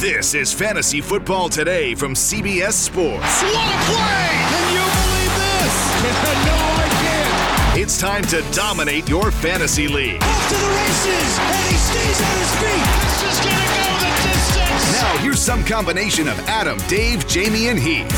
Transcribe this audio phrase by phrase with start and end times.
[0.00, 3.42] This is Fantasy Football Today from CBS Sports.
[3.42, 4.32] What a play!
[4.48, 5.76] Can you believe this?
[6.46, 7.78] no, I can't.
[7.78, 10.22] It's time to dominate your fantasy league.
[10.22, 12.86] Off to the races, and he stays on his feet.
[13.04, 15.02] This is gonna go the distance.
[15.02, 18.08] Now, here's some combination of Adam, Dave, Jamie, and Heath.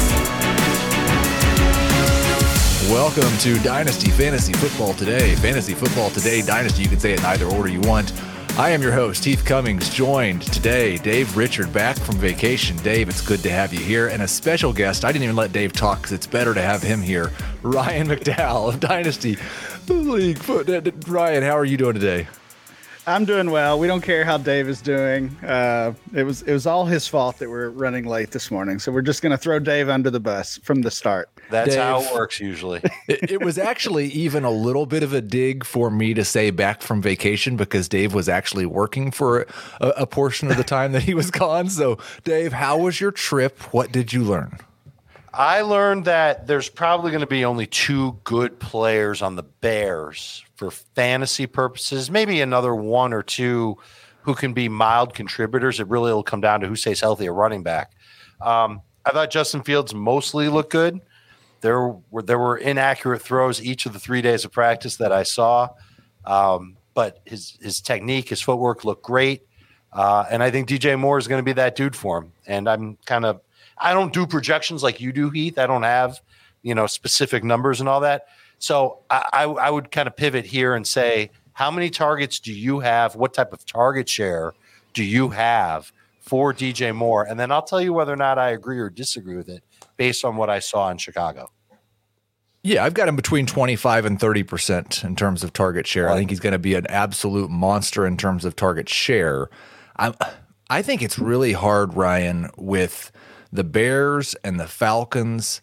[2.92, 5.34] Welcome to Dynasty Fantasy Football Today.
[5.34, 8.12] Fantasy Football Today, Dynasty, you can say it in either order you want.
[8.58, 12.76] I am your host, Heath Cummings, joined today, Dave Richard, back from vacation.
[12.76, 14.08] Dave, it's good to have you here.
[14.08, 16.82] And a special guest, I didn't even let Dave talk because it's better to have
[16.82, 19.38] him here, Ryan McDowell of Dynasty
[19.88, 20.46] League.
[21.08, 22.28] Ryan, how are you doing today?
[23.06, 23.78] I'm doing well.
[23.78, 25.34] We don't care how Dave is doing.
[25.42, 28.78] Uh, it was it was all his fault that we're running late this morning.
[28.78, 31.30] So we're just going to throw Dave under the bus from the start.
[31.52, 31.78] That's Dave.
[31.78, 32.80] how it works usually.
[33.08, 36.50] it, it was actually even a little bit of a dig for me to say
[36.50, 39.46] back from vacation because Dave was actually working for
[39.80, 41.68] a, a portion of the time that he was gone.
[41.68, 43.72] So, Dave, how was your trip?
[43.72, 44.58] What did you learn?
[45.34, 50.44] I learned that there's probably going to be only two good players on the Bears
[50.56, 53.78] for fantasy purposes, maybe another one or two
[54.22, 55.80] who can be mild contributors.
[55.80, 57.92] It really will come down to who stays healthy at running back.
[58.40, 61.00] Um, I thought Justin Fields mostly looked good.
[61.62, 65.22] There were there were inaccurate throws each of the three days of practice that I
[65.22, 65.68] saw,
[66.24, 69.46] um, but his his technique, his footwork looked great,
[69.92, 72.32] uh, and I think DJ Moore is going to be that dude for him.
[72.48, 73.40] And I'm kind of
[73.78, 75.56] I don't do projections like you do, Heath.
[75.56, 76.20] I don't have
[76.62, 78.26] you know specific numbers and all that.
[78.58, 82.52] So I, I, I would kind of pivot here and say, how many targets do
[82.52, 83.14] you have?
[83.14, 84.52] What type of target share
[84.94, 87.24] do you have for DJ Moore?
[87.24, 89.62] And then I'll tell you whether or not I agree or disagree with it
[90.02, 91.52] based on what I saw in Chicago.
[92.64, 96.10] Yeah, I've got him between 25 and 30% in terms of target share.
[96.10, 99.48] I think he's going to be an absolute monster in terms of target share.
[99.96, 100.12] I
[100.68, 103.12] I think it's really hard, Ryan, with
[103.52, 105.60] the Bears and the Falcons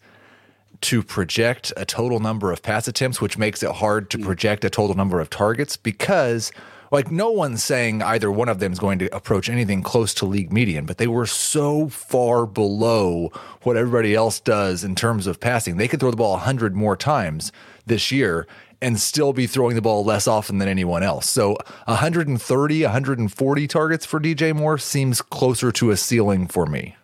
[0.82, 4.24] to project a total number of pass attempts, which makes it hard to hmm.
[4.24, 6.50] project a total number of targets because
[6.90, 10.26] like no one's saying either one of them is going to approach anything close to
[10.26, 13.30] league median, but they were so far below
[13.62, 15.76] what everybody else does in terms of passing.
[15.76, 17.52] They could throw the ball 100 more times
[17.86, 18.46] this year
[18.82, 21.28] and still be throwing the ball less often than anyone else.
[21.28, 26.96] So 130, 140 targets for DJ Moore seems closer to a ceiling for me.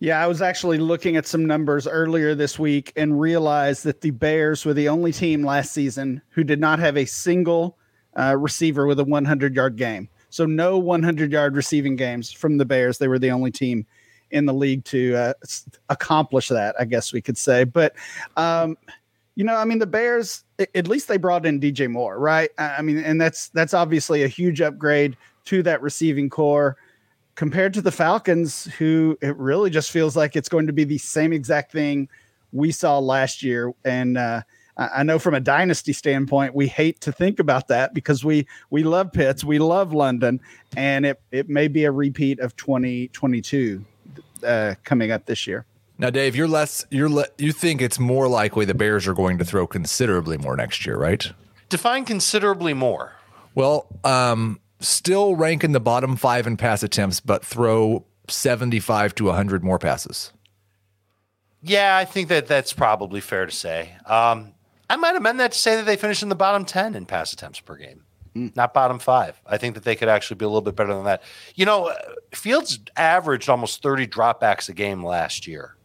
[0.00, 4.10] Yeah, I was actually looking at some numbers earlier this week and realized that the
[4.10, 7.78] Bears were the only team last season who did not have a single
[8.18, 10.08] uh, receiver with a 100 yard game.
[10.30, 12.98] So, no 100 yard receiving games from the Bears.
[12.98, 13.86] They were the only team
[14.30, 15.32] in the league to uh,
[15.88, 17.64] accomplish that, I guess we could say.
[17.64, 17.94] But,
[18.36, 18.76] um,
[19.34, 20.44] you know, I mean, the Bears,
[20.74, 22.50] at least they brought in DJ Moore, right?
[22.58, 25.16] I mean, and that's that's obviously a huge upgrade
[25.46, 26.76] to that receiving corps
[27.36, 30.98] compared to the Falcons, who it really just feels like it's going to be the
[30.98, 32.08] same exact thing
[32.52, 33.72] we saw last year.
[33.84, 34.42] And uh,
[34.80, 38.82] I know from a dynasty standpoint, we hate to think about that because we we
[38.82, 40.40] love Pitts, we love London,
[40.74, 43.84] and it it may be a repeat of 2022
[44.42, 45.66] uh, coming up this year.
[45.98, 49.36] Now, Dave, you're less you're le- you think it's more likely the Bears are going
[49.36, 51.30] to throw considerably more next year, right?
[51.68, 53.12] Define considerably more.
[53.54, 59.24] Well, um, still rank in the bottom five in pass attempts, but throw 75 to
[59.24, 60.32] 100 more passes.
[61.62, 63.92] Yeah, I think that that's probably fair to say.
[64.06, 64.54] Um,
[64.90, 67.32] I might amend that to say that they finish in the bottom 10 in pass
[67.32, 68.02] attempts per game,
[68.34, 68.54] mm.
[68.56, 69.40] not bottom five.
[69.46, 71.22] I think that they could actually be a little bit better than that.
[71.54, 71.96] You know, uh,
[72.32, 75.76] Fields averaged almost 30 dropbacks a game last year.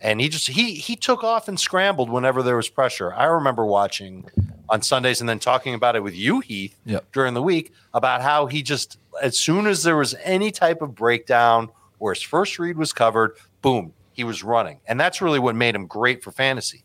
[0.00, 3.12] And he just he he took off and scrambled whenever there was pressure.
[3.12, 4.30] I remember watching
[4.68, 7.10] on Sundays and then talking about it with you, Heath, yep.
[7.12, 10.94] during the week about how he just as soon as there was any type of
[10.94, 14.80] breakdown or his first read was covered, boom, he was running.
[14.86, 16.84] And that's really what made him great for fantasy.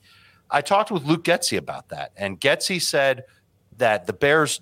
[0.54, 3.26] I talked with Luke Getsy about that, and Getsy said
[3.78, 4.62] that the Bears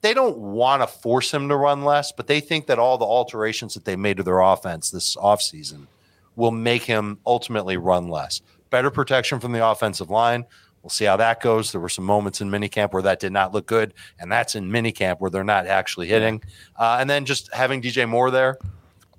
[0.00, 3.06] they don't want to force him to run less, but they think that all the
[3.06, 5.86] alterations that they made to their offense this offseason
[6.36, 8.42] will make him ultimately run less.
[8.68, 10.44] Better protection from the offensive line.
[10.82, 11.72] We'll see how that goes.
[11.72, 14.70] There were some moments in minicamp where that did not look good, and that's in
[14.70, 16.42] minicamp where they're not actually hitting.
[16.76, 18.58] Uh, and then just having DJ Moore there,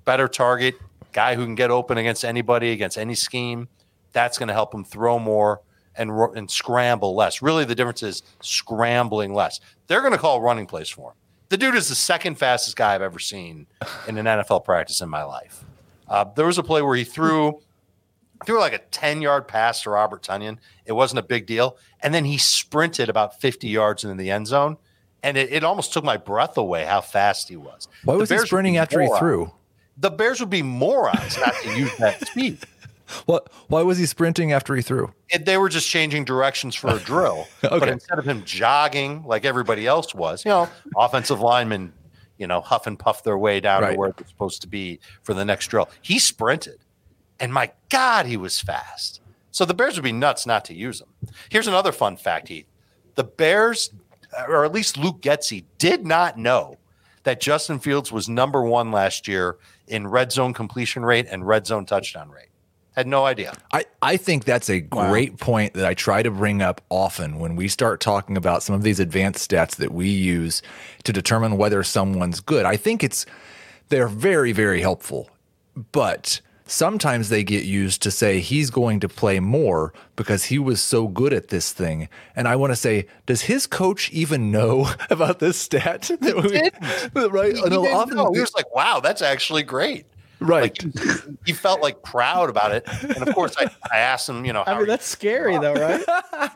[0.04, 0.76] better target,
[1.12, 3.66] guy who can get open against anybody, against any scheme.
[4.12, 5.62] That's going to help him throw more
[5.98, 7.42] and and scramble less.
[7.42, 9.60] Really, the difference is scrambling less.
[9.86, 11.16] They're going to call running plays for him.
[11.48, 13.66] The dude is the second fastest guy I've ever seen
[14.08, 15.64] in an NFL practice in my life.
[16.08, 17.60] Uh, there was a play where he threw
[18.44, 20.58] threw like a 10 yard pass to Robert Tonyan.
[20.84, 21.78] It wasn't a big deal.
[22.00, 24.76] And then he sprinted about 50 yards into the end zone
[25.26, 27.88] and it, it almost took my breath away how fast he was.
[28.04, 29.50] Why The was he Bears would sprinting after he threw?
[29.96, 32.58] The Bears would be morons not to use that speed.
[33.26, 33.50] What?
[33.68, 35.12] Why was he sprinting after he threw?
[35.28, 37.46] It, they were just changing directions for a drill.
[37.62, 41.92] But instead of him jogging like everybody else was, you know, offensive linemen,
[42.38, 43.92] you know, huff and puff their way down Right.
[43.92, 45.88] to where they're supposed to be for the next drill.
[46.02, 46.78] He sprinted.
[47.38, 49.20] And my God, he was fast.
[49.50, 51.08] So the Bears would be nuts not to use him.
[51.48, 52.66] Here's another fun fact, Heath.
[53.14, 53.90] The Bears,
[54.48, 56.76] or at least Luke Getsy, did not know
[57.22, 59.56] that Justin Fields was number one last year
[59.88, 62.45] in red zone completion rate and red zone touchdown rate.
[62.96, 63.54] Had no idea.
[63.72, 67.54] I, I think that's a great point that I try to bring up often when
[67.54, 70.62] we start talking about some of these advanced stats that we use
[71.04, 72.64] to determine whether someone's good.
[72.64, 73.26] I think it's
[73.90, 75.28] they're very, very helpful,
[75.92, 80.82] but sometimes they get used to say he's going to play more because he was
[80.82, 82.08] so good at this thing.
[82.34, 86.10] And I want to say, does his coach even know about this stat?
[86.20, 86.34] That
[87.14, 87.54] we- right?
[87.56, 88.32] He, I know didn't often- know.
[88.32, 90.06] He was like, wow, that's actually great.
[90.40, 90.82] Right.
[90.84, 92.86] Like, He felt like proud about it.
[93.02, 95.74] And of course, I, I asked him, you know, how I mean, that's scary though,
[95.74, 96.02] right?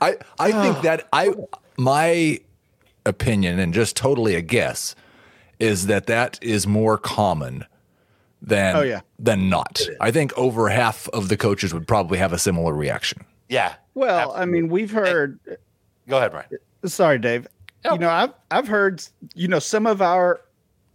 [0.00, 1.32] I I think that I
[1.78, 2.40] my
[3.06, 4.94] opinion and just totally a guess
[5.58, 7.64] is that that is more common
[8.42, 9.00] than Oh, yeah.
[9.18, 9.80] than not.
[10.00, 13.24] I think over half of the coaches would probably have a similar reaction.
[13.48, 13.74] Yeah.
[13.94, 15.40] Well, I mean, we've heard.
[16.08, 16.48] Go ahead, Ryan.
[16.84, 17.48] Sorry, Dave.
[17.84, 17.94] No.
[17.94, 19.02] You know, I've I've heard
[19.34, 20.40] you know some of our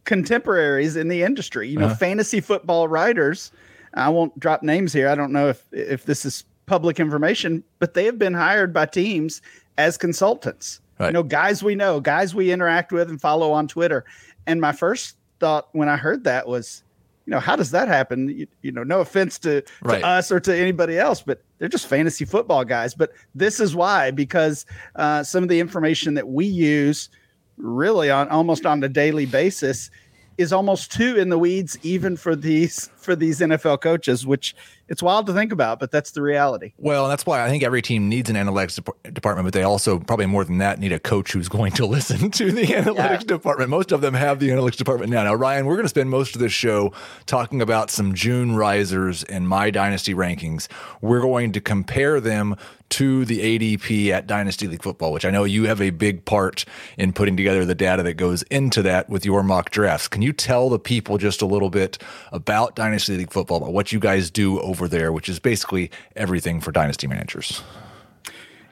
[0.05, 1.67] contemporaries in the industry.
[1.69, 1.95] You know, Uh-huh.
[1.95, 3.51] fantasy football writers.
[3.93, 5.07] I won't drop names here.
[5.09, 8.85] I don't know if if this is public information, but they have been hired by
[8.85, 9.41] teams
[9.77, 10.79] as consultants.
[10.99, 11.07] Right.
[11.07, 14.05] You know, guys we know, guys we interact with and follow on Twitter.
[14.47, 16.83] And my first thought when I heard that was,
[17.25, 18.29] you know, how does that happen?
[18.29, 21.87] You, you know, no offense to, to us or to anybody else, but they're just
[21.87, 22.93] fantasy football guys.
[22.93, 24.65] But this is why, because
[24.95, 27.09] uh, some of the information that we use
[27.57, 29.89] really on almost on a daily basis
[30.37, 34.55] is almost too in the weeds even for these for these NFL coaches which
[34.87, 37.81] it's wild to think about but that's the reality Well, that's why I think every
[37.81, 40.99] team needs an analytics dep- department, but they also probably more than that need a
[40.99, 43.69] coach who's going to listen to the analytics department.
[43.69, 45.23] Most of them have the analytics department now.
[45.23, 46.93] Now, Ryan, we're going to spend most of this show
[47.25, 50.67] talking about some June risers in my dynasty rankings.
[51.01, 52.55] We're going to compare them
[52.93, 56.63] to the ADP at Dynasty League Football, which I know you have a big part
[56.95, 60.07] in putting together the data that goes into that with your mock drafts.
[60.07, 61.97] Can you tell the people just a little bit
[62.31, 66.59] about Dynasty League Football, about what you guys do over there, which is basically everything
[66.61, 67.61] for dynasty managers?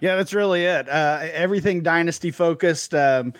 [0.02, 0.90] yeah that's really it.
[0.90, 3.34] Uh, everything dynasty focused um,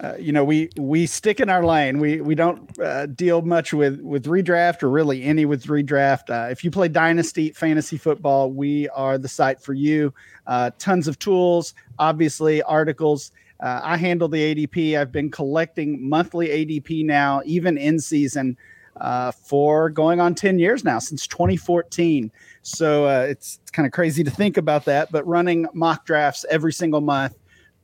[0.00, 1.98] uh, you know we we stick in our lane.
[1.98, 6.28] We we don't uh, deal much with with redraft or really any with redraft.
[6.28, 10.12] Uh, if you play dynasty fantasy football we are the site for you.
[10.46, 13.32] Uh, tons of tools obviously articles.
[13.60, 18.56] Uh, i handle the adp i've been collecting monthly adp now even in season
[18.98, 22.30] uh, for going on 10 years now since 2014
[22.62, 26.44] so uh, it's, it's kind of crazy to think about that but running mock drafts
[26.50, 27.36] every single month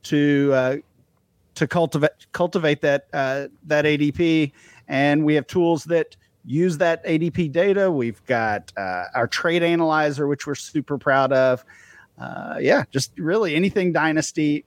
[0.03, 0.75] to uh,
[1.55, 4.51] to cultivate cultivate that uh, that ADP,
[4.87, 6.15] and we have tools that
[6.45, 7.91] use that ADP data.
[7.91, 11.63] We've got uh, our trade analyzer, which we're super proud of.
[12.17, 14.65] Uh, yeah, just really anything dynasty.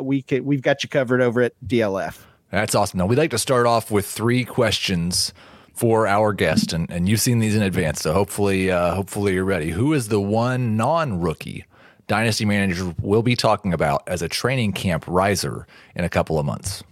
[0.00, 2.20] We could, we've got you covered over at DLF.
[2.50, 2.98] That's awesome.
[2.98, 5.32] Now, we'd like to start off with three questions
[5.74, 9.44] for our guest, and, and you've seen these in advance, so hopefully, uh, hopefully you're
[9.44, 9.70] ready.
[9.70, 11.64] Who is the one non-rookie
[12.06, 16.46] dynasty manager we'll be talking about as a training camp riser in a couple of
[16.46, 16.84] months?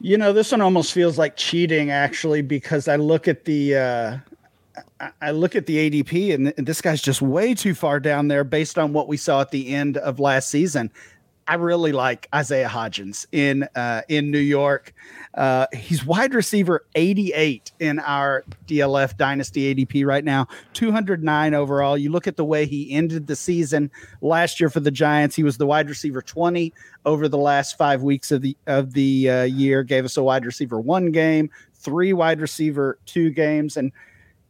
[0.00, 4.18] You know, this one almost feels like cheating actually because I look at the uh
[5.20, 8.44] I- look at the ADP and, and this guy's just way too far down there
[8.44, 10.90] based on what we saw at the end of last season.
[11.48, 14.94] I really like Isaiah Hodgins in uh, in New York.
[15.38, 21.96] Uh, he's wide receiver 88 in our DLF Dynasty ADP right now, 209 overall.
[21.96, 23.88] You look at the way he ended the season
[24.20, 25.36] last year for the Giants.
[25.36, 26.74] He was the wide receiver 20
[27.06, 29.84] over the last five weeks of the of the uh, year.
[29.84, 33.92] Gave us a wide receiver one game, three wide receiver two games, and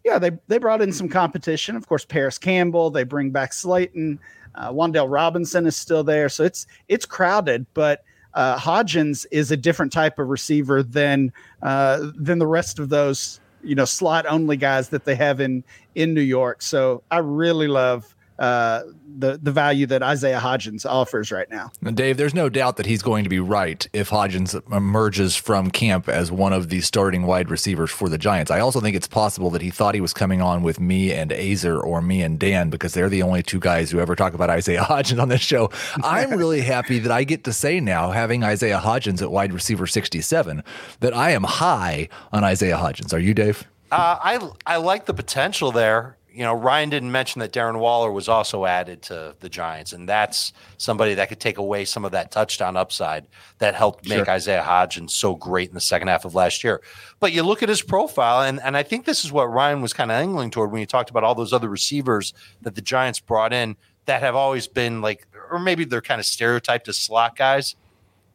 [0.07, 1.77] yeah, they they brought in some competition.
[1.77, 2.89] Of course, Parris Campbell.
[2.89, 4.19] They bring back Slayton.
[4.55, 7.67] Uh, Wan'Dale Robinson is still there, so it's it's crowded.
[7.75, 8.05] But
[8.35, 11.33] uh, Hodgins is a different type of receiver than
[11.63, 15.65] uh, than the rest of those you know slot only guys that they have in
[15.95, 16.63] in New York.
[16.63, 18.83] So I really love uh,
[19.19, 21.73] the the value that Isaiah Hodgins offers right now.
[21.85, 25.71] And Dave, there's no doubt that he's going to be right if Hodgins emerges from
[25.71, 28.51] camp as one of the starting wide receivers for the Giants.
[28.51, 31.33] I also think it's possible that he thought he was coming on with me and
[31.33, 34.51] Aizer or me and Dan because they're the only two guys who ever talk about
[34.51, 35.71] Isaiah Hodgins on this show.
[36.05, 39.87] I'm really happy that I get to say now, having Isaiah Hodgins at wide receiver
[39.87, 40.63] 67,
[41.01, 43.13] that I am high on Isaiah Hodgins.
[43.13, 43.67] Are you, Dave?
[43.91, 48.13] Uh, I I like the potential there you know, Ryan didn't mention that Darren Waller
[48.13, 52.13] was also added to the Giants, and that's somebody that could take away some of
[52.13, 53.27] that touchdown upside
[53.59, 54.31] that helped make sure.
[54.31, 56.81] Isaiah Hodgins so great in the second half of last year.
[57.19, 59.93] But you look at his profile, and, and I think this is what Ryan was
[59.93, 63.19] kind of angling toward when he talked about all those other receivers that the Giants
[63.19, 63.77] brought in
[64.07, 67.75] that have always been like, or maybe they're kind of stereotyped as slot guys.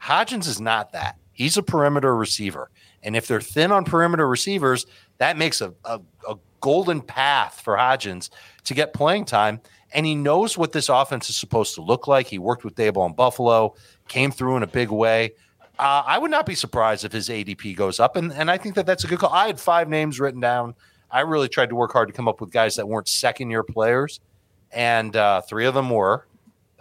[0.01, 1.15] Hodgins is not that.
[1.31, 2.69] He's a perimeter receiver.
[3.01, 4.85] And if they're thin on perimeter receivers,
[5.19, 8.29] that makes a, a, a golden path for Hodgins
[8.63, 9.59] to get playing time.
[9.93, 12.25] And he knows what this offense is supposed to look like.
[12.25, 13.75] He worked with Daboll in Buffalo,
[14.07, 15.33] came through in a big way.
[15.77, 18.15] Uh, I would not be surprised if his ADP goes up.
[18.15, 19.31] And, and I think that that's a good call.
[19.31, 20.73] I had five names written down.
[21.11, 23.63] I really tried to work hard to come up with guys that weren't second year
[23.63, 24.21] players.
[24.71, 26.25] And uh, three of them were.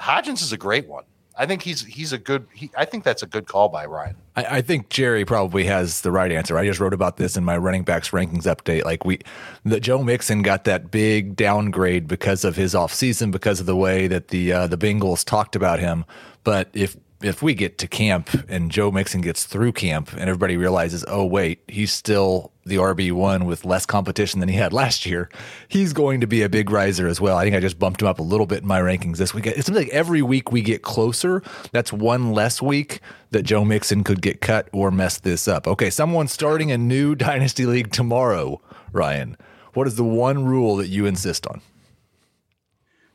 [0.00, 1.04] Hodgins is a great one.
[1.36, 2.46] I think he's he's a good.
[2.52, 4.16] He, I think that's a good call by Ryan.
[4.36, 6.58] I, I, think Jerry probably has the right answer.
[6.58, 8.84] I just wrote about this in my running backs rankings update.
[8.84, 9.18] Like we,
[9.64, 14.06] the Joe Mixon got that big downgrade because of his offseason, because of the way
[14.08, 16.04] that the uh, the Bengals talked about him.
[16.44, 20.56] But if if we get to camp and Joe Mixon gets through camp and everybody
[20.56, 25.04] realizes, oh wait, he's still the RB one with less competition than he had last
[25.06, 25.28] year,
[25.68, 27.36] he's going to be a big riser as well.
[27.36, 29.46] I think I just bumped him up a little bit in my rankings this week.
[29.46, 31.42] It seems like every week we get closer.
[31.72, 33.00] That's one less week
[33.30, 35.66] that Joe Mixon could get cut or mess this up.
[35.66, 38.60] Okay, someone starting a new dynasty league tomorrow,
[38.92, 39.36] Ryan.
[39.74, 41.62] What is the one rule that you insist on?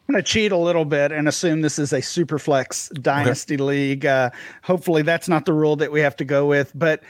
[0.08, 3.64] I'm going to cheat a little bit and assume this is a superflex dynasty okay.
[3.64, 4.06] league.
[4.06, 4.30] Uh,
[4.64, 6.72] hopefully, that's not the rule that we have to go with.
[6.74, 7.04] But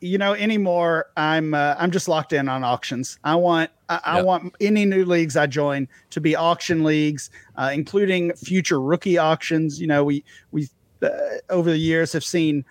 [0.00, 3.18] you know, anymore, I'm uh, I'm just locked in on auctions.
[3.24, 7.70] I want I, I want any new leagues I join to be auction leagues, uh,
[7.72, 9.80] including future rookie auctions.
[9.80, 10.68] You know, we we
[11.02, 11.08] uh,
[11.50, 12.64] over the years have seen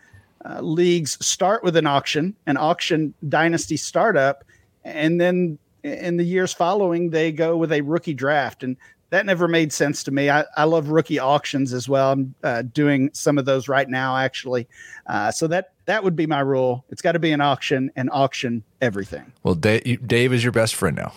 [0.45, 4.45] uh, leagues start with an auction, an auction dynasty startup,
[4.85, 8.75] and then in the years following they go with a rookie draft and
[9.09, 10.29] that never made sense to me.
[10.29, 12.11] I, I love rookie auctions as well.
[12.11, 14.67] I'm uh, doing some of those right now, actually.
[15.05, 16.83] Uh, so that that would be my rule.
[16.89, 19.31] It's got to be an auction and auction everything.
[19.43, 21.13] Well, Dave, Dave is your best friend now.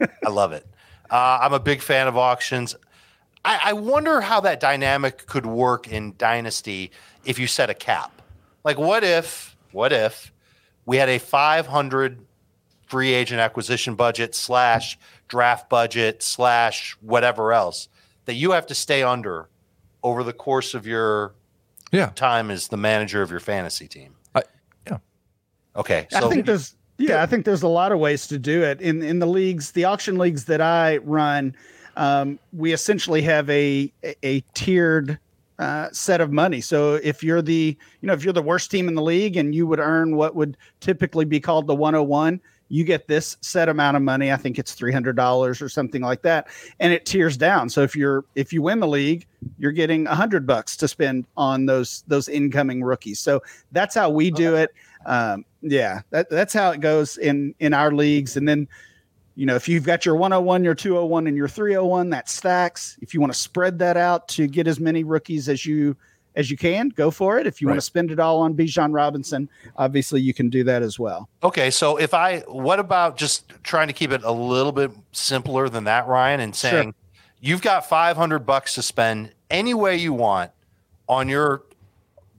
[0.26, 0.66] I love it.
[1.10, 2.74] Uh, I'm a big fan of auctions.
[3.44, 6.90] I, I wonder how that dynamic could work in Dynasty
[7.24, 8.22] if you set a cap.
[8.64, 10.32] Like, what if, what if
[10.84, 12.24] we had a 500
[12.86, 14.98] free agent acquisition budget slash
[15.30, 17.88] draft budget slash whatever else
[18.26, 19.48] that you have to stay under
[20.02, 21.34] over the course of your
[21.92, 22.10] yeah.
[22.14, 24.14] time as the manager of your fantasy team.
[24.34, 24.42] I,
[24.86, 24.98] yeah.
[25.76, 26.06] Okay.
[26.10, 28.82] So I think there's yeah, I think there's a lot of ways to do it
[28.82, 31.56] in in the leagues, the auction leagues that I run.
[31.96, 35.18] Um, we essentially have a a, a tiered
[35.58, 36.60] uh, set of money.
[36.60, 39.54] So if you're the you know if you're the worst team in the league and
[39.54, 42.40] you would earn what would typically be called the 101,
[42.70, 44.32] you get this set amount of money.
[44.32, 46.46] I think it's three hundred dollars or something like that,
[46.78, 47.68] and it tiers down.
[47.68, 49.26] So if you're if you win the league,
[49.58, 53.18] you're getting a hundred bucks to spend on those those incoming rookies.
[53.18, 54.70] So that's how we do it.
[55.04, 58.36] Um, yeah, that, that's how it goes in in our leagues.
[58.36, 58.68] And then,
[59.34, 62.98] you know, if you've got your 101, your 201, and your 301, that stacks.
[63.02, 65.96] If you want to spread that out to get as many rookies as you
[66.36, 66.90] as you can.
[66.90, 67.46] Go for it.
[67.46, 67.72] If you right.
[67.72, 71.28] want to spend it all on Bijan Robinson, obviously you can do that as well.
[71.42, 75.68] Okay, so if I, what about just trying to keep it a little bit simpler
[75.68, 76.94] than that, Ryan, and saying sure.
[77.40, 80.52] you've got five hundred bucks to spend any way you want
[81.08, 81.62] on your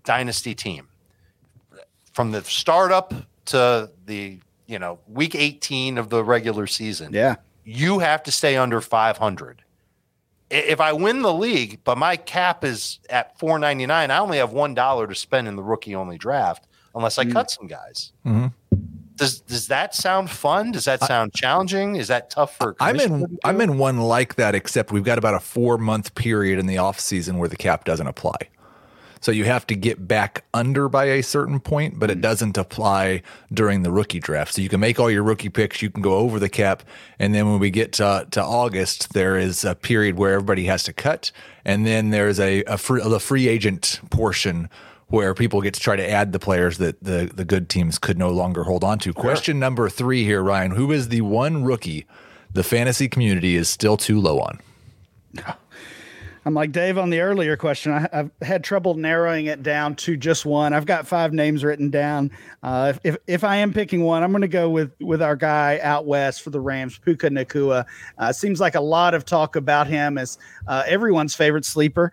[0.03, 0.87] dynasty team,
[2.13, 3.13] from the startup
[3.45, 7.11] to the you know week eighteen of the regular season.
[7.11, 9.61] Yeah, you have to stay under five hundred
[10.51, 14.37] if I win the league, but my cap is at four ninety nine, I only
[14.37, 17.31] have one dollar to spend in the rookie only draft unless I mm.
[17.31, 18.11] cut some guys.
[18.25, 18.47] Mm-hmm.
[19.15, 20.71] Does does that sound fun?
[20.71, 21.95] Does that sound I, challenging?
[21.95, 22.75] Is that tough for?
[22.79, 26.59] I'm in I'm in one like that, except we've got about a four month period
[26.59, 28.37] in the off season where the cap doesn't apply.
[29.21, 32.21] So you have to get back under by a certain point, but it mm.
[32.21, 33.21] doesn't apply
[33.53, 34.55] during the rookie draft.
[34.55, 36.83] So you can make all your rookie picks, you can go over the cap,
[37.19, 40.83] and then when we get to, to August, there is a period where everybody has
[40.83, 41.31] to cut,
[41.63, 44.69] and then there's a, a free, the free agent portion
[45.07, 48.17] where people get to try to add the players that the, the good teams could
[48.17, 49.13] no longer hold on to.
[49.13, 50.71] Question number three here, Ryan.
[50.71, 52.05] Who is the one rookie
[52.53, 54.59] the fantasy community is still too low on?
[56.43, 57.91] I'm like Dave on the earlier question.
[57.91, 60.73] I, have had trouble narrowing it down to just one.
[60.73, 62.31] I've got five names written down.
[62.63, 65.79] Uh, if, if I am picking one, I'm going to go with with our guy
[65.83, 67.85] out west for the Rams, Puka Nacua.
[68.17, 72.11] Uh, seems like a lot of talk about him as uh, everyone's favorite sleeper.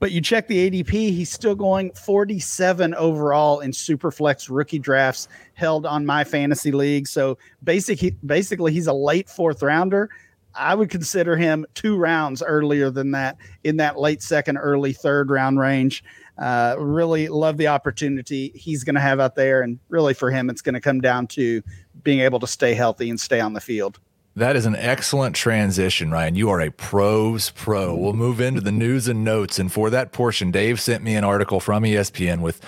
[0.00, 5.84] But you check the ADP, he's still going 47 overall in Superflex rookie drafts held
[5.84, 7.06] on my fantasy league.
[7.06, 10.08] So basic, basically, he's a late fourth rounder.
[10.54, 15.30] I would consider him two rounds earlier than that in that late second, early third
[15.30, 16.02] round range.
[16.38, 19.62] Uh, really love the opportunity he's going to have out there.
[19.62, 21.62] And really, for him, it's going to come down to
[22.02, 24.00] being able to stay healthy and stay on the field.
[24.40, 26.34] That is an excellent transition, Ryan.
[26.34, 27.94] You are a pros pro.
[27.94, 29.58] We'll move into the news and notes.
[29.58, 32.58] And for that portion, Dave sent me an article from ESPN with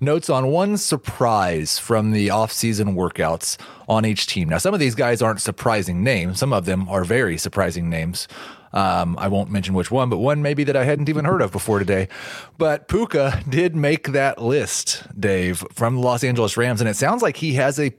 [0.00, 3.58] notes on one surprise from the offseason workouts
[3.90, 4.48] on each team.
[4.48, 8.26] Now, some of these guys aren't surprising names, some of them are very surprising names.
[8.72, 11.52] Um, I won't mention which one, but one maybe that I hadn't even heard of
[11.52, 12.08] before today.
[12.56, 16.80] But Puka did make that list, Dave, from the Los Angeles Rams.
[16.80, 17.92] And it sounds like he has a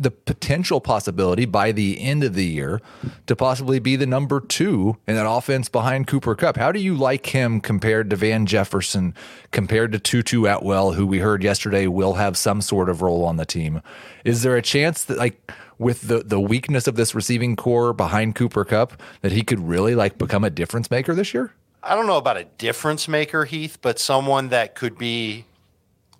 [0.00, 2.80] the potential possibility by the end of the year
[3.26, 6.56] to possibly be the number two in that offense behind Cooper Kupp.
[6.56, 9.14] How do you like him compared to Van Jefferson,
[9.50, 13.36] compared to Tutu Atwell, who we heard yesterday will have some sort of role on
[13.36, 13.82] the team?
[14.24, 18.34] Is there a chance that like with the the weakness of this receiving corps behind
[18.34, 21.52] Cooper Kupp that he could really like become a difference maker this year?
[21.82, 25.44] I don't know about a difference maker, Heath, but someone that could be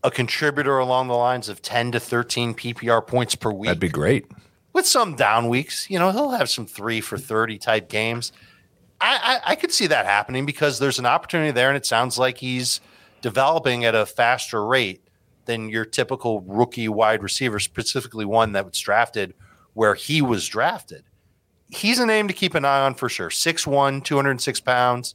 [0.03, 3.69] a contributor along the lines of 10 to 13 PPR points per week.
[3.69, 4.27] That'd be great.
[4.73, 8.33] With some down weeks, you know, he'll have some three for 30 type games.
[9.01, 12.19] I, I, I could see that happening because there's an opportunity there, and it sounds
[12.19, 12.81] like he's
[13.21, 15.03] developing at a faster rate
[15.47, 19.35] than your typical rookie wide receiver, specifically one that was drafted
[19.75, 21.05] where he was drafted.
[21.69, 23.31] He's a name to keep an eye on for sure.
[23.31, 25.15] 6'1, 206 pounds,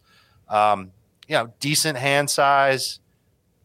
[0.49, 0.91] um,
[1.27, 2.99] you know, decent hand size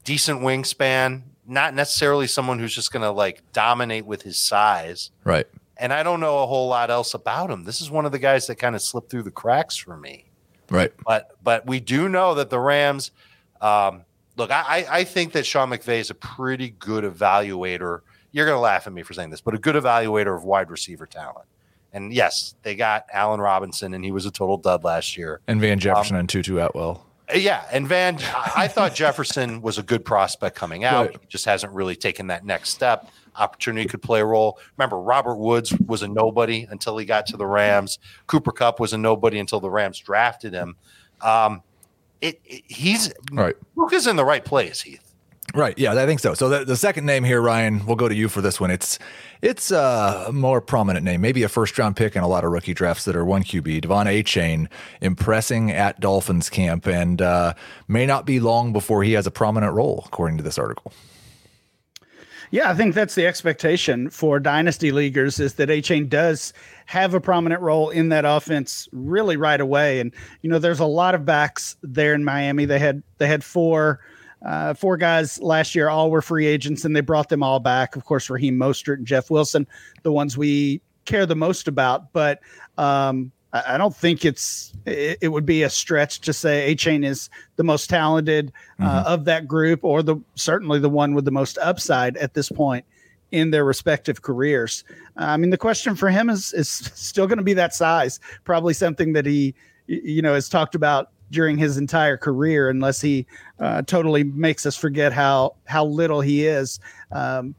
[0.05, 5.11] decent wingspan, not necessarily someone who's just going to like dominate with his size.
[5.25, 5.47] Right.
[5.77, 7.65] And I don't know a whole lot else about him.
[7.65, 10.27] This is one of the guys that kind of slipped through the cracks for me.
[10.69, 10.93] Right.
[11.05, 13.11] But but we do know that the Rams.
[13.61, 14.05] Um,
[14.37, 18.01] look, I I think that Sean McVay is a pretty good evaluator.
[18.33, 20.71] You're going to laugh at me for saying this, but a good evaluator of wide
[20.71, 21.47] receiver talent.
[21.93, 25.41] And yes, they got Allen Robinson, and he was a total dud last year.
[25.49, 27.05] And Van Jefferson um, and Tutu Atwell.
[27.35, 28.19] Yeah, and Van,
[28.57, 31.07] I thought Jefferson was a good prospect coming out.
[31.07, 31.19] Right.
[31.21, 33.11] He just hasn't really taken that next step.
[33.37, 34.59] Opportunity could play a role.
[34.77, 37.99] Remember, Robert Woods was a nobody until he got to the Rams.
[38.27, 40.77] Cooper Kupp was a nobody until the Rams drafted him.
[41.21, 41.63] Um,
[42.21, 43.57] it, it, he's right.
[43.77, 45.10] Luke is in the right place, Heath.
[45.55, 45.77] Right.
[45.79, 46.35] Yeah, I think so.
[46.35, 48.71] So the, the second name here, Ryan, we'll go to you for this one.
[48.71, 48.99] It's
[49.43, 52.75] it's a more prominent name, maybe a first round pick in a lot of rookie
[52.75, 53.83] drafts that are one QB.
[53.83, 54.69] De'Von Achane
[55.01, 57.55] impressing at Dolphins camp and uh,
[57.89, 60.93] may not be long before he has a prominent role, according to this article.
[62.53, 66.53] Yeah, I think that's the expectation for dynasty leaguers is that Achane does
[66.87, 70.01] have a prominent role in that offense really right away.
[70.01, 72.65] And you know, there's a lot of backs there in Miami.
[72.65, 74.01] They had they had four
[74.45, 77.97] uh, four guys last year, all were free agents, and they brought them all back.
[77.97, 79.67] Of course, Raheem Mostert and Jeff Wilson,
[80.03, 82.13] the ones we care the most about.
[82.13, 82.41] But
[82.79, 87.05] um, I, I, don't think it's it, it, would be a stretch to say Achane
[87.05, 89.07] is the most talented uh, mm-hmm.
[89.07, 92.85] of that group, or the certainly the one with the most upside at this point
[93.33, 94.85] in their respective careers.
[95.19, 98.21] Uh, I mean, the question for him is is still going to be that size.
[98.45, 99.55] Probably something that he
[99.87, 103.27] you know has talked about during his entire career, unless he
[103.59, 106.81] uh, totally makes us forget how how little he is.
[107.13, 107.55] Um,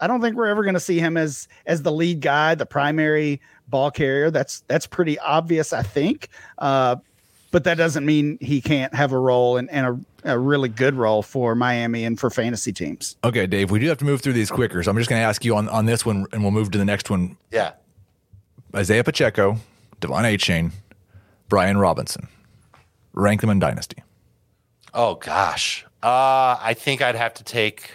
[0.00, 2.66] I don't think we're ever going to see him as as the lead guy, the
[2.66, 4.30] primary ball carrier.
[4.30, 6.28] That's that's pretty obvious, I think.
[6.58, 6.96] Uh,
[7.50, 10.94] but that doesn't mean he can't have a role and, and a, a, really good
[10.94, 13.16] role for Miami and for fantasy teams.
[13.24, 14.80] Okay, Dave, we do have to move through these quicker.
[14.84, 16.78] So I'm just going to ask you on, on this one, and we'll move to
[16.78, 17.36] the next one.
[17.50, 17.72] Yeah.
[18.72, 19.56] Isaiah Pacheco,
[20.00, 20.70] De'Von Achane,
[21.48, 22.28] Brian Robinson
[23.12, 24.02] rank them in dynasty?
[24.92, 27.92] Oh gosh, uh, I think I'd have to take.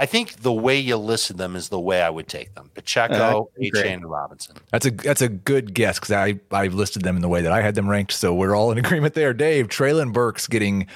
[0.00, 3.50] I think the way you listed them is the way I would take them: Pacheco,
[3.56, 4.56] uh, Achane, and Robinson.
[4.70, 7.52] That's a that's a good guess because I I listed them in the way that
[7.52, 9.32] I had them ranked, so we're all in agreement there.
[9.32, 10.86] Dave Treylon Burks getting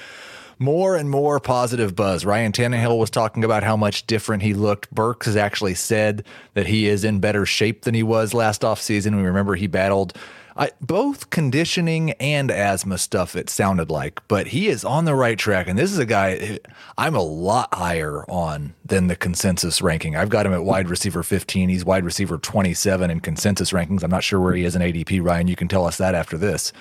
[0.58, 2.24] more and more positive buzz.
[2.24, 4.90] Ryan Tannehill was talking about how much different he looked.
[4.94, 6.24] Burks has actually said
[6.54, 9.16] that he is in better shape than he was last offseason.
[9.16, 10.16] We remember he battled
[10.56, 15.38] I, both conditioning and asthma stuff, it sounded like, but he is on the right
[15.38, 15.66] track.
[15.66, 16.58] And this is a guy
[16.98, 20.16] I'm a lot higher on than the consensus ranking.
[20.16, 21.68] I've got him at wide receiver 15.
[21.68, 24.02] He's wide receiver 27 in consensus rankings.
[24.02, 25.48] I'm not sure where he is in ADP, Ryan.
[25.48, 26.72] You can tell us that after this.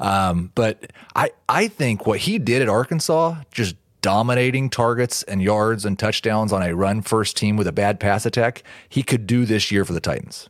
[0.00, 5.86] Um, but I I think what he did at Arkansas, just dominating targets and yards
[5.86, 9.46] and touchdowns on a run first team with a bad pass attack, he could do
[9.46, 10.48] this year for the Titans.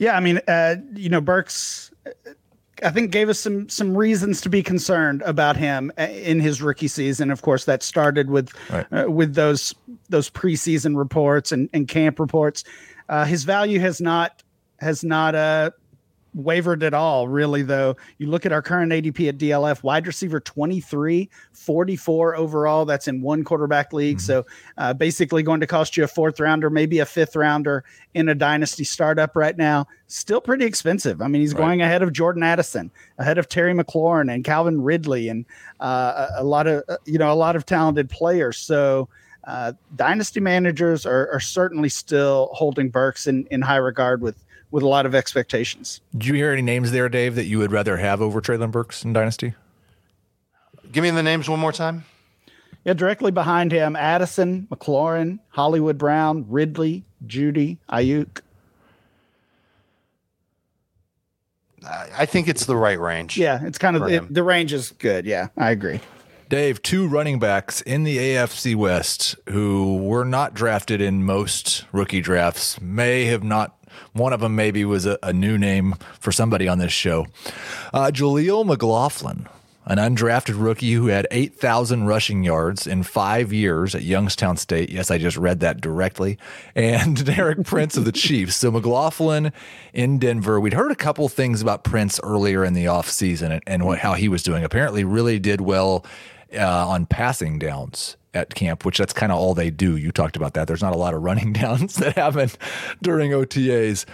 [0.00, 1.90] Yeah, I mean, uh, you know, Burks,
[2.82, 6.62] I think gave us some some reasons to be concerned about him uh, in his
[6.62, 7.30] rookie season.
[7.30, 8.86] Of course, that started with right.
[8.90, 9.74] uh, with those
[10.08, 12.64] those preseason reports and, and camp reports.
[13.10, 14.42] Uh, his value has not
[14.78, 15.70] has not uh,
[16.34, 17.96] wavered at all, really, though.
[18.18, 22.84] You look at our current ADP at DLF, wide receiver 23, 44 overall.
[22.84, 24.18] That's in one quarterback league.
[24.18, 24.24] Mm-hmm.
[24.24, 24.46] So
[24.78, 28.34] uh, basically going to cost you a fourth rounder, maybe a fifth rounder in a
[28.34, 29.86] dynasty startup right now.
[30.06, 31.22] Still pretty expensive.
[31.22, 31.60] I mean, he's right.
[31.60, 35.44] going ahead of Jordan Addison, ahead of Terry McLaurin and Calvin Ridley, and
[35.80, 38.58] uh, a, a, lot of, uh, you know, a lot of talented players.
[38.58, 39.08] So,
[39.44, 44.82] uh, dynasty managers are, are certainly still holding Burks in, in high regard with with
[44.82, 46.00] a lot of expectations.
[46.12, 49.04] Did you hear any names there, Dave, that you would rather have over Treylon Burks
[49.04, 49.54] in Dynasty?
[50.92, 52.04] Give me the names one more time.
[52.84, 58.40] Yeah, directly behind him, Addison, McLaurin, Hollywood Brown, Ridley, Jeudy, Aiyuk.
[61.86, 63.38] I think it's the right range.
[63.38, 65.24] Yeah, it's kind of it, the range is good.
[65.24, 66.00] Yeah, I agree.
[66.48, 72.20] Dave, two running backs in the AFC West who were not drafted in most rookie
[72.20, 73.76] drafts may have not
[74.12, 77.26] one of them maybe was a, a new name for somebody on this show.
[77.92, 79.48] Uh, Jaleel McLaughlin,
[79.86, 84.90] an undrafted rookie who had 8,000 rushing yards in five years at Youngstown State.
[84.90, 86.38] Yes, I just read that directly.
[86.74, 88.56] And Derek Prince of the Chiefs.
[88.56, 89.52] So McLaughlin
[89.92, 90.60] in Denver.
[90.60, 94.14] We'd heard a couple things about Prince earlier in the offseason and, and what, how
[94.14, 94.64] he was doing.
[94.64, 96.04] Apparently, really did well
[96.54, 99.96] uh, on passing downs at camp, which that's kind of all they do.
[99.96, 100.68] You talked about that.
[100.68, 102.50] There's not a lot of running downs that happen
[103.02, 104.04] during OTAs.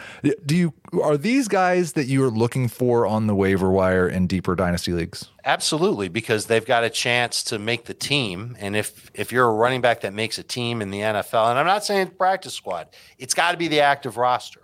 [0.45, 4.27] Do you are these guys that you are looking for on the waiver wire in
[4.27, 5.29] deeper dynasty leagues?
[5.45, 8.57] Absolutely, because they've got a chance to make the team.
[8.59, 11.59] And if if you're a running back that makes a team in the NFL, and
[11.59, 14.63] I'm not saying practice squad, it's got to be the active roster.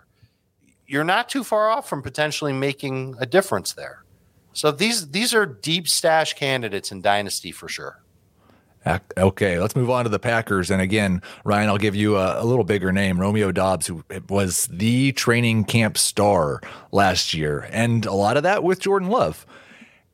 [0.85, 4.03] You're not too far off from potentially making a difference there.
[4.53, 8.02] So these these are deep stash candidates in dynasty for sure.
[9.17, 10.69] Okay, let's move on to the Packers.
[10.69, 14.67] And again, Ryan, I'll give you a, a, little bigger name Romeo Doubs, who was
[14.71, 17.67] the training camp star last year.
[17.71, 19.45] And a lot of that with Jordan Love.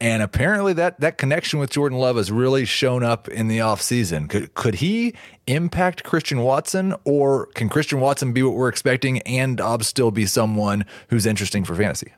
[0.02, 4.30] And apparently that, that connection with Jordan Love has really shown up in the offseason.
[4.30, 5.14] Could, could he
[5.46, 10.26] impact Christian Watson, or can Christian Watson be what we're expecting and Doubs still be
[10.26, 12.14] someone who's interesting for fantasy?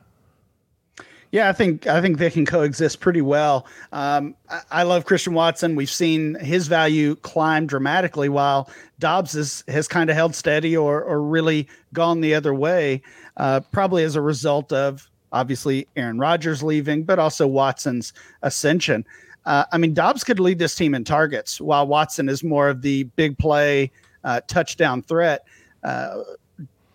[1.32, 3.66] Yeah, I think I think they can coexist pretty well.
[3.90, 5.76] Um, I, I, love Christian Watson.
[5.76, 11.02] We've seen his value climb dramatically, while Doubs is, has kind of held steady or
[11.02, 13.00] or really gone the other way,
[13.38, 19.02] uh, probably as a result of obviously Aaron Rodgers leaving, but also Watson's ascension.
[19.46, 22.82] Uh, I mean, Doubs could lead this team in targets, while Watson is more of
[22.82, 23.90] the big play
[24.22, 25.46] uh, touchdown threat.
[25.82, 26.24] Uh,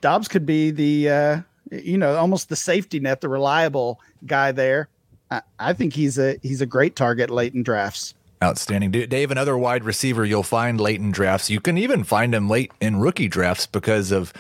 [0.01, 4.89] Doubs could be the uh, you know, almost the safety net, the reliable guy there.
[5.29, 8.13] I, I think he's a he's a great target late in drafts.
[8.43, 8.91] Outstanding.
[8.91, 11.49] Dave, another wide receiver you'll find late in drafts.
[11.49, 14.31] You can even find him late in rookie drafts because of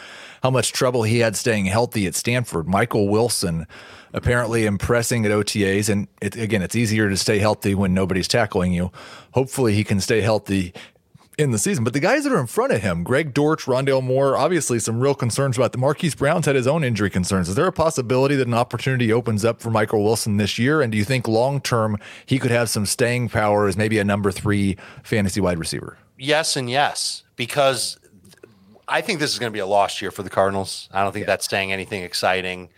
[0.43, 2.67] how much trouble he had staying healthy at Stanford.
[2.67, 3.65] Michael Wilson
[4.13, 5.89] apparently impressing at OTAs.
[5.89, 8.91] And it, again, it's easier to stay healthy when nobody's tackling you.
[9.31, 10.73] Hopefully, he can stay healthy
[11.37, 11.83] in the season.
[11.83, 14.99] But the guys that are in front of him, Greg Dortch, Rondale Moore, obviously some
[14.99, 17.47] real concerns about the Marquise Brown's had his own injury concerns.
[17.47, 20.81] Is there a possibility that an opportunity opens up for Michael Wilson this year?
[20.81, 24.03] And do you think long term he could have some staying power as maybe a
[24.03, 25.97] number three fantasy wide receiver?
[26.17, 27.99] Yes, and yes, because
[28.87, 30.89] I think this is going to be a lost year for the Cardinals.
[30.91, 31.33] I don't think yeah.
[31.33, 32.69] that's saying anything exciting.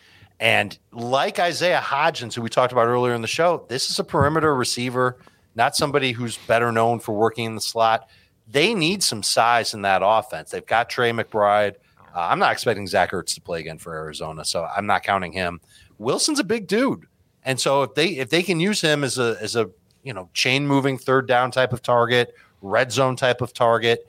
[0.41, 4.04] And like Isaiah Hodgins, who we talked about earlier in the show, this is a
[4.04, 5.17] perimeter receiver,
[5.56, 8.10] not somebody who's better known for working in the slot
[8.51, 10.51] they need some size in that offense.
[10.51, 11.75] They've got Trey McBride.
[12.15, 15.31] Uh, I'm not expecting Zach Ertz to play again for Arizona, so I'm not counting
[15.31, 15.62] him.
[15.99, 17.05] Wilson's a big dude,
[17.43, 19.69] and so if they if they can use him as a as a
[20.03, 24.07] you know chain moving third down type of target, red zone type of target,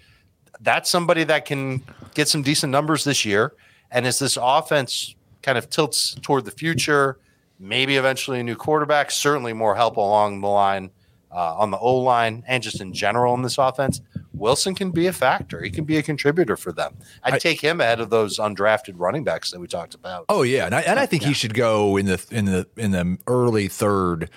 [0.60, 1.82] that's somebody that can
[2.14, 3.54] get some decent numbers this year.
[3.90, 7.18] And as this offense kind of tilts toward the future,
[7.58, 10.90] maybe eventually a new quarterback, certainly more help along the line
[11.32, 14.00] uh, on the O line and just in general in this offense.
[14.32, 15.60] Wilson can be a factor.
[15.62, 16.96] He can be a contributor for them.
[17.22, 20.26] I'd I, take him ahead of those undrafted running backs that we talked about.
[20.28, 21.28] Oh yeah, and I, and I think yeah.
[21.28, 24.30] he should go in the in the in the early third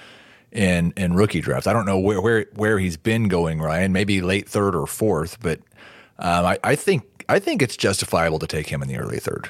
[0.52, 1.68] in in rookie drafts.
[1.68, 3.92] I don't know where where where he's been going, Ryan.
[3.92, 5.60] Maybe late third or fourth, but
[6.20, 9.50] um, I, I think I think it's justifiable to take him in the early third.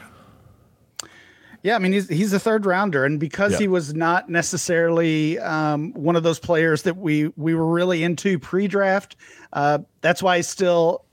[1.64, 3.60] Yeah, I mean he's he's a third rounder, and because Yeah.
[3.60, 8.38] he was not necessarily um, one of those players that we we were really into
[8.38, 9.16] pre-draft,
[9.54, 11.06] uh, that's why he's still,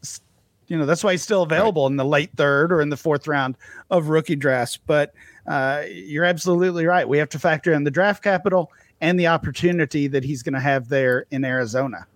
[0.67, 3.29] you know, that's why he's still available in the late third or in the fourth
[3.29, 3.57] round
[3.91, 4.77] of rookie drafts.
[4.77, 5.15] But
[5.47, 7.09] uh, you're absolutely right.
[7.09, 10.61] We have to factor in the draft capital and the opportunity that he's going to
[10.61, 12.07] have there in Arizona.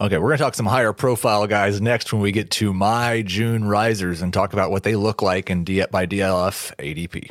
[0.00, 3.22] Okay, we're going to talk some higher profile guys next when we get to my
[3.22, 7.30] June risers and talk about what they look like in D- by DLF ADP.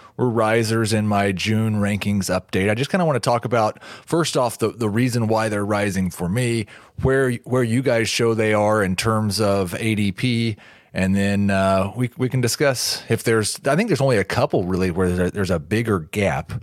[0.21, 2.69] were risers in my June rankings update.
[2.69, 5.65] I just kind of want to talk about first off the the reason why they're
[5.65, 6.67] rising for me,
[7.01, 10.57] where where you guys show they are in terms of ADP,
[10.93, 13.59] and then uh, we we can discuss if there's.
[13.65, 16.53] I think there's only a couple really where there's a, there's a bigger gap.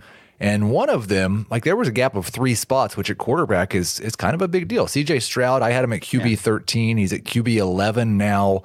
[0.41, 3.75] And one of them, like there was a gap of three spots, which at quarterback
[3.75, 4.85] is is kind of a big deal.
[4.85, 6.95] CJ Stroud, I had him at QB 13.
[6.95, 8.63] He's at QB 11 now.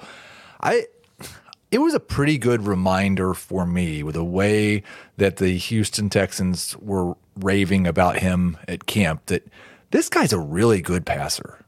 [0.62, 0.86] I
[1.74, 4.84] it was a pretty good reminder for me with the way
[5.16, 9.44] that the Houston Texans were raving about him at camp that
[9.90, 11.64] this guy's a really good passer.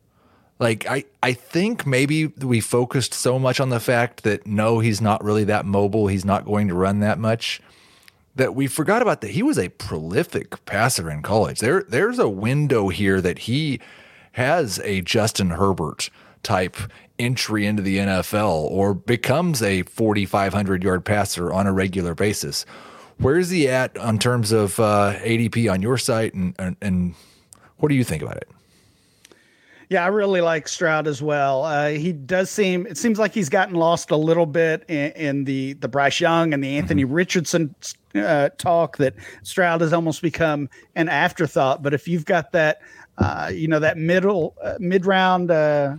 [0.61, 5.01] Like I, I think maybe we focused so much on the fact that no, he's
[5.01, 6.07] not really that mobile.
[6.07, 7.61] He's not going to run that much.
[8.37, 11.59] That we forgot about that he was a prolific passer in college.
[11.59, 13.81] There, there's a window here that he
[14.33, 16.11] has a Justin Herbert
[16.45, 16.77] type
[17.19, 22.67] entry into the NFL or becomes a 4,500 yard passer on a regular basis.
[23.19, 27.15] Where's he at on terms of uh, ADP on your site, and, and and
[27.79, 28.49] what do you think about it?
[29.89, 31.65] Yeah, I really like Stroud as well.
[31.65, 35.45] Uh, he does seem it seems like he's gotten lost a little bit in, in
[35.45, 37.75] the the Bryce Young and the Anthony Richardson
[38.15, 41.83] uh, talk that Stroud has almost become an afterthought.
[41.83, 42.81] But if you've got that,
[43.19, 45.97] uh, you know, that middle uh, mid round uh,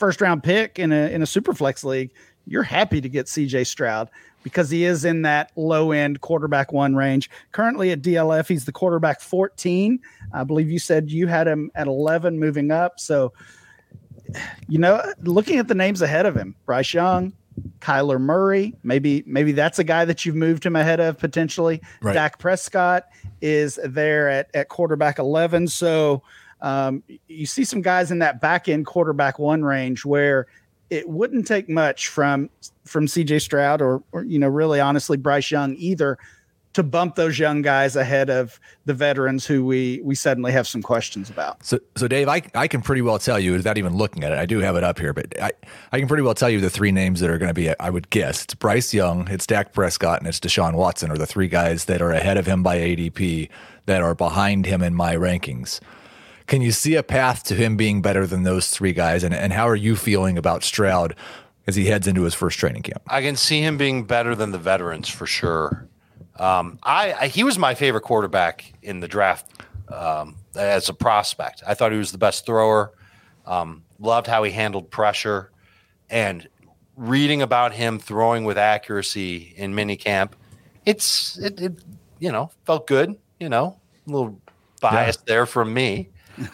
[0.00, 2.10] first round pick in a in a super flex league,
[2.46, 4.10] you're happy to get CJ Stroud
[4.42, 7.30] because he is in that low end quarterback one range.
[7.52, 10.00] Currently at DLF, he's the quarterback 14.
[10.32, 12.98] I believe you said you had him at 11 moving up.
[12.98, 13.32] So,
[14.68, 17.34] you know, looking at the names ahead of him, Bryce Young,
[17.80, 21.82] Kyler Murray, maybe maybe that's a guy that you've moved him ahead of potentially.
[22.00, 22.14] Right.
[22.14, 23.08] Dak Prescott
[23.42, 25.68] is there at, at quarterback 11.
[25.68, 26.22] So
[26.62, 30.46] um, you see some guys in that back end quarterback one range where
[30.90, 32.50] it wouldn't take much from
[32.84, 36.18] from CJ Stroud or, or you know really honestly Bryce Young either
[36.72, 40.82] to bump those young guys ahead of the veterans who we we suddenly have some
[40.82, 41.64] questions about.
[41.64, 44.38] So, so Dave, I, I can pretty well tell you without even looking at it.
[44.38, 45.50] I do have it up here, but I,
[45.92, 47.76] I can pretty well tell you the three names that are going to be.
[47.80, 51.26] I would guess it's Bryce Young, it's Dak Prescott, and it's Deshaun Watson are the
[51.26, 53.48] three guys that are ahead of him by ADP
[53.86, 55.80] that are behind him in my rankings.
[56.50, 59.22] Can you see a path to him being better than those three guys?
[59.22, 61.14] And, and how are you feeling about Stroud
[61.68, 63.02] as he heads into his first training camp?
[63.06, 65.88] I can see him being better than the veterans for sure.
[66.40, 71.62] Um, I, I he was my favorite quarterback in the draft um, as a prospect.
[71.68, 72.94] I thought he was the best thrower.
[73.46, 75.52] Um, loved how he handled pressure,
[76.08, 76.48] and
[76.96, 80.32] reading about him throwing with accuracy in minicamp,
[80.84, 81.84] it's it, it
[82.18, 83.16] you know felt good.
[83.38, 84.40] You know, a little
[84.80, 86.08] bias there from me.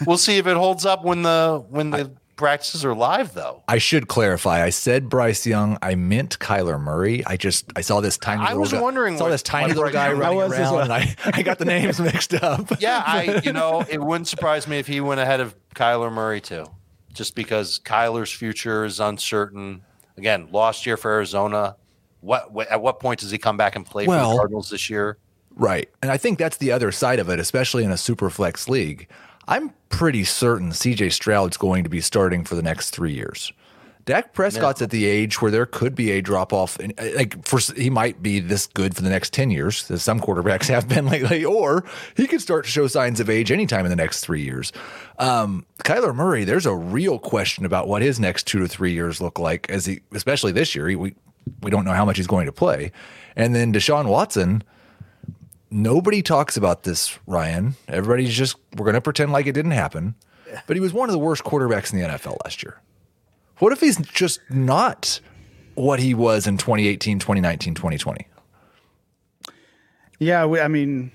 [0.06, 3.62] We'll see if it holds up when the when the practices are live though.
[3.66, 4.62] I should clarify.
[4.62, 5.78] I said Bryce Young.
[5.82, 7.24] I meant Kyler Murray.
[7.26, 8.42] I just I saw this tiny.
[8.42, 10.92] I little was guy, wondering Saw what- this tiny little guy running was around, and
[10.92, 12.80] I I got the names mixed up.
[12.80, 16.40] Yeah, I you know it wouldn't surprise me if he went ahead of Kyler Murray
[16.40, 16.66] too,
[17.12, 19.82] just because Kyler's future is uncertain.
[20.18, 21.76] Again, lost year for Arizona.
[22.20, 24.88] What, what at what point does he come back and play for the Cardinals this
[24.90, 25.18] year?
[25.54, 25.88] Right.
[26.02, 29.08] And I think that's the other side of it, especially in a super flex league.
[29.48, 33.52] I'm pretty certain CJ Stroud's going to be starting for the next three years.
[34.06, 36.78] Dak Prescott's at the age where there could be a drop off.
[36.80, 40.20] Uh, like for he might be this good for the next ten years, as some
[40.20, 41.84] quarterbacks have been lately, or
[42.16, 44.72] he could start to show signs of age anytime in the next three years.
[45.18, 49.20] Um, Kyler Murray, there's a real question about what his next two to three years
[49.20, 50.88] look like, as he, especially this year.
[50.88, 51.16] He, we
[51.62, 52.92] we don't know how much he's going to play,
[53.34, 54.62] and then Deshaun Watson
[55.70, 57.76] nobody talks about this, Ryan.
[57.88, 60.14] Everybody's just we're going to pretend like it didn't happen.
[60.66, 62.80] But he was one of the worst quarterbacks in the NFL last year.
[63.58, 65.20] What if he's just not
[65.74, 68.26] what he was in 2018, 2019, 2020?
[70.18, 71.10] Yeah, we, I mean,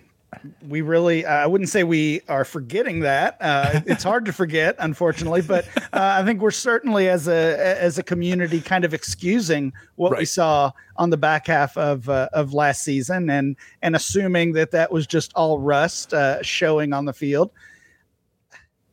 [0.68, 3.38] we really, I wouldn't say we are forgetting that.
[3.42, 7.98] Uh, it's hard to forget, unfortunately, but uh, I think we're certainly as a as
[7.98, 12.54] a community kind of excusing what we saw on the back half of uh, of
[12.54, 17.14] last season and and assuming that that was just all rust uh, showing on the
[17.14, 17.52] field.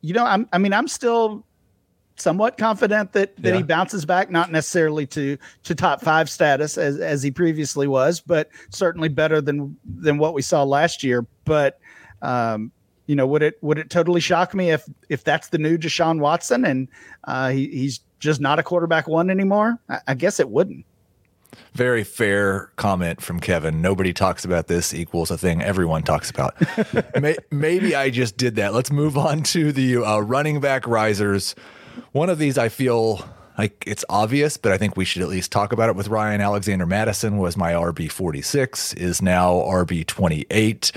[0.01, 1.45] You know, I'm, I mean, I'm still
[2.21, 6.97] somewhat confident that that he bounces back, not necessarily to to top five status as
[6.99, 11.25] as he previously was, but certainly better than than what we saw last year.
[11.45, 11.79] But
[12.21, 12.71] um,
[13.07, 16.19] you know, would it would it totally shock me if if that's the new Deshaun
[16.19, 16.87] Watson and
[17.23, 19.79] uh, he, he's just not a quarterback one anymore?
[19.89, 20.85] I, I guess it wouldn't.
[21.73, 23.81] Very fair comment from Kevin.
[23.81, 26.55] Nobody talks about this equals a thing everyone talks about.
[27.19, 28.73] May, maybe I just did that.
[28.73, 31.55] Let's move on to the uh, running back risers.
[32.11, 33.23] One of these I feel
[33.57, 36.39] like it's obvious, but I think we should at least talk about it with Ryan.
[36.39, 40.91] Alexander Mattison was my RB 46, is now RB 28.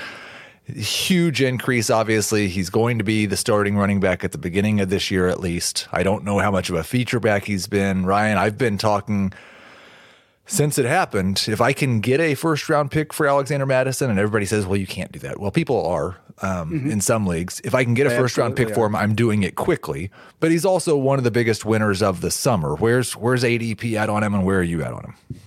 [0.77, 2.47] Huge increase, obviously.
[2.47, 5.41] He's going to be the starting running back at the beginning of this year, at
[5.41, 5.89] least.
[5.91, 8.07] I don't know how much of a feature back he's been.
[8.07, 9.33] Ryan, I've been talking
[10.47, 14.19] since it happened, if I can get a first round pick for Alexander Mattison, and
[14.19, 15.39] everybody says, well, you can't do that.
[15.39, 17.61] Well, people are um, in some leagues.
[17.65, 20.11] If I can get a first round pick absolutely for him, I'm doing it quickly.
[20.41, 22.75] But he's also one of the biggest winners of the summer.
[22.75, 25.41] Where's where's ADP at on him, and where are you at on him?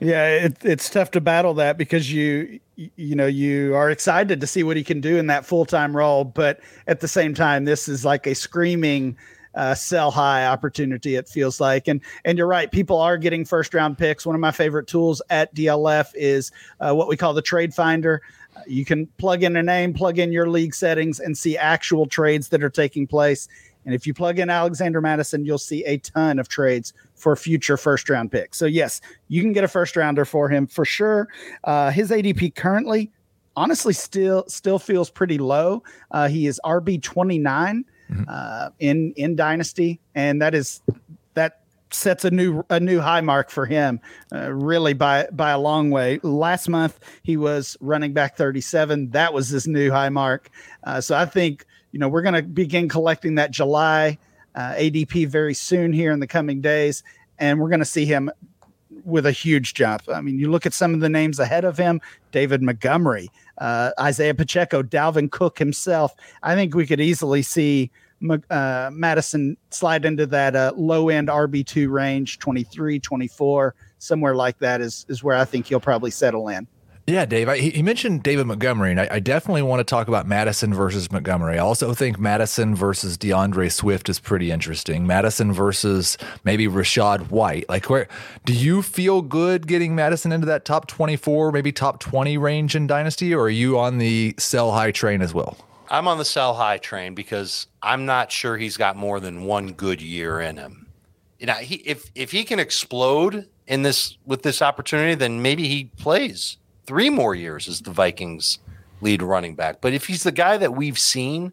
[0.00, 4.46] Yeah, it, it's tough to battle that because you you know you are excited to
[4.46, 7.64] see what he can do in that full time role, but at the same time,
[7.64, 9.16] this is like a screaming
[9.54, 11.16] uh, sell high opportunity.
[11.16, 12.70] It feels like, and and you're right.
[12.70, 14.26] People are getting first round picks.
[14.26, 18.22] One of my favorite tools at DLF is uh, what we call the Trade Finder.
[18.66, 22.48] You can plug in a name, plug in your league settings, and see actual trades
[22.48, 23.48] that are taking place.
[23.84, 27.76] And if you plug in Alexander Mattison, you'll see a ton of trades for future
[27.76, 28.58] first round picks.
[28.58, 31.28] So, yes, you can get a first rounder for him for sure.
[31.64, 33.10] Uh, his ADP currently,
[33.56, 35.82] honestly, still still feels pretty low.
[36.10, 37.84] Uh, he is RB 29
[38.28, 40.82] uh, in in Dynasty, and that is
[41.34, 44.00] that sets a new a new high mark for him
[44.32, 46.18] uh, really by by a long way.
[46.22, 50.50] Last month he was running back 37 that was his new high mark.
[50.82, 54.18] Uh, so i think you know we're going to begin collecting that july
[54.54, 57.02] uh, adp very soon here in the coming days
[57.38, 58.30] and we're going to see him
[59.04, 60.02] with a huge jump.
[60.12, 62.00] I mean you look at some of the names ahead of him
[62.32, 66.14] david montgomery uh, isaiah pacheco dalvin cook himself.
[66.42, 67.90] I think we could easily see
[68.50, 74.80] uh, Mattison slide into that uh, low end RB2 range, 23, 24, somewhere like that
[74.80, 76.66] is, is where I think he'll probably settle in.
[77.06, 77.50] Yeah, Dave.
[77.50, 81.12] I, he mentioned David Montgomery, and I, I definitely want to talk about Mattison versus
[81.12, 81.58] Montgomery.
[81.58, 85.06] I also think Mattison versus D'Andre Swift is pretty interesting.
[85.06, 87.68] Mattison versus maybe Rachaad White.
[87.68, 88.08] Like, where
[88.46, 92.86] do you feel good getting Mattison into that top twenty-four, maybe top twenty range in
[92.86, 95.58] Dynasty, or are you on the sell high train as well?
[95.90, 99.72] I'm on the sell high train because I'm not sure he's got more than one
[99.72, 100.86] good year in him.
[101.38, 105.68] You know, he, if if he can explode in this with this opportunity, then maybe
[105.68, 108.58] he plays three more years as the Vikings
[109.00, 109.80] lead running back.
[109.80, 111.52] But if he's the guy that we've seen,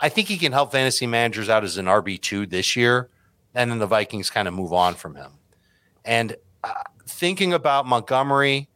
[0.00, 3.08] I think he can help fantasy managers out as an RB two this year,
[3.54, 5.32] and then the Vikings kind of move on from him.
[6.04, 6.72] And uh,
[7.06, 8.68] thinking about Montgomery,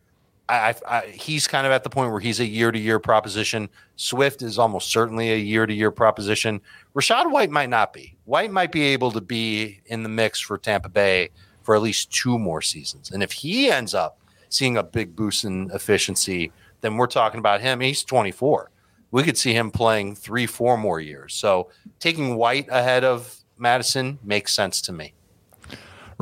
[0.52, 3.70] I, I, he's kind of at the point where he's a year to year proposition.
[3.96, 6.60] Swift is almost certainly a year to year proposition.
[6.94, 8.16] Rachaad White might not be.
[8.24, 11.30] White might be able to be in the mix for Tampa Bay
[11.62, 13.10] for at least two more seasons.
[13.10, 14.18] And if he ends up
[14.50, 17.80] seeing a big boost in efficiency, then we're talking about him.
[17.80, 18.70] He's 24.
[19.10, 21.34] We could see him playing three, four more years.
[21.34, 25.14] So taking White ahead of Mattison makes sense to me.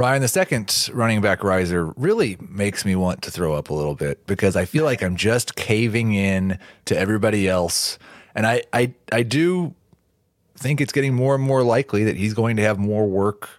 [0.00, 3.94] Ryan, the second running back riser really makes me want to throw up a little
[3.94, 7.98] bit because I feel like I'm just caving in to everybody else.
[8.34, 9.74] And I, I, I do
[10.56, 13.50] think it's getting more and more likely that he's going to have more work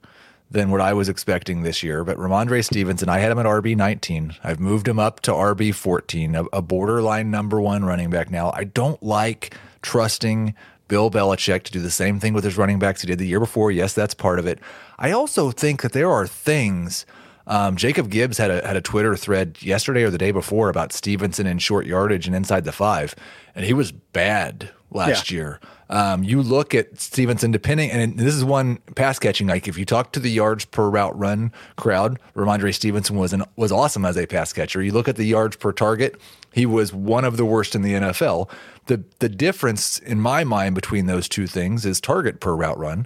[0.49, 2.03] than what I was expecting this year.
[2.03, 4.33] But Rhamondre Stevenson, I had him at RB 19.
[4.43, 8.51] I've moved him up to RB 14, a, a borderline number one running back now.
[8.55, 10.55] I don't like trusting
[10.91, 13.39] Bill Belichick to do the same thing with his running backs he did the year
[13.39, 13.71] before.
[13.71, 14.59] Yes, that's part of it.
[14.99, 17.05] I also think that there are things.
[17.47, 20.91] Um, Jacob Gibbs had a had a Twitter thread yesterday or the day before about
[20.91, 23.15] Stevenson in short yardage and inside the five,
[23.55, 25.37] and he was bad last yeah.
[25.37, 25.59] year.
[25.91, 29.47] Um, you look at Stevenson, depending, and this is one pass catching.
[29.47, 33.43] Like if you talk to the yards per route run crowd, Rhamondre Stevenson was an,
[33.57, 34.81] was awesome as a pass catcher.
[34.81, 36.15] You look at the yards per target,
[36.53, 38.49] he was one of the worst in the NFL.
[38.85, 43.05] The the difference in my mind between those two things is target per route run.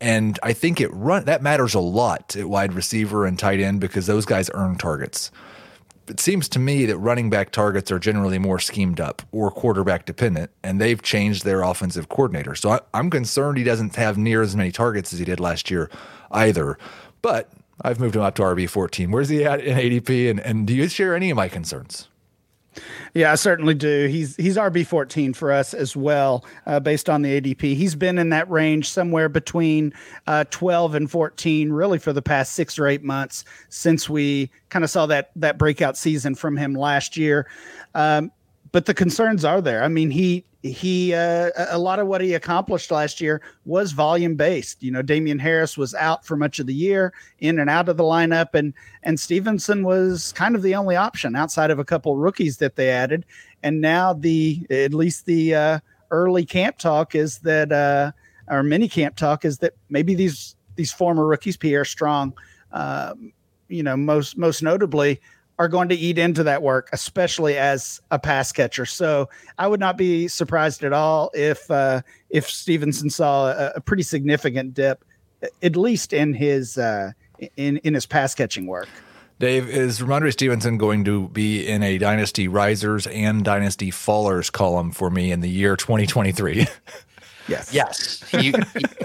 [0.00, 3.80] And I think it run that matters a lot at wide receiver and tight end
[3.80, 5.30] because those guys earn targets
[6.08, 10.04] it seems to me that running back targets are generally more schemed up or quarterback
[10.04, 12.54] dependent, and they've changed their offensive coordinator.
[12.54, 15.70] So I, am concerned he doesn't have near as many targets as he did last
[15.70, 15.90] year
[16.30, 16.78] either.
[17.20, 17.50] But
[17.80, 19.10] I've moved him up to RB 14.
[19.10, 20.30] Where's he at in ADP?
[20.30, 22.08] And, and do you share any of my concerns?
[23.14, 24.06] Yeah, I certainly do.
[24.06, 27.76] He's he's RB fourteen for us as well, uh, based on the ADP.
[27.76, 29.92] He's been in that range somewhere between
[30.26, 34.84] uh, twelve and fourteen, really for the past six or eight months since we kind
[34.84, 37.46] of saw that that breakout season from him last year.
[37.94, 38.32] Um,
[38.72, 39.84] but the concerns are there.
[39.84, 44.36] I mean, he he uh, a lot of what he accomplished last year was volume
[44.36, 44.82] based.
[44.82, 47.96] You know, Damien Harris was out for much of the year, in and out of
[47.96, 52.16] the lineup, and and Stevenson was kind of the only option outside of a couple
[52.16, 53.26] rookies that they added.
[53.64, 55.78] And now the at least the uh,
[56.10, 58.12] early camp talk is that uh,
[58.48, 62.34] or mini camp talk is that maybe these these former rookies, Pierre Strong,
[62.70, 63.14] uh,
[63.68, 65.20] you know, most most notably
[65.58, 68.86] are going to eat into that work, especially as a pass catcher.
[68.86, 69.28] So
[69.58, 74.02] I would not be surprised at all if uh, if Stevenson saw a, a, pretty
[74.02, 75.04] significant dip,
[75.62, 77.12] at least in his uh,
[77.56, 78.88] in in his pass catching work.
[79.38, 84.92] Dave, is Rhamondre Stevenson going to be in a Dynasty Risers and Dynasty Fallers column
[84.92, 86.66] for me in the year 2023?
[87.48, 87.74] Yes.
[87.74, 88.52] Yes, you,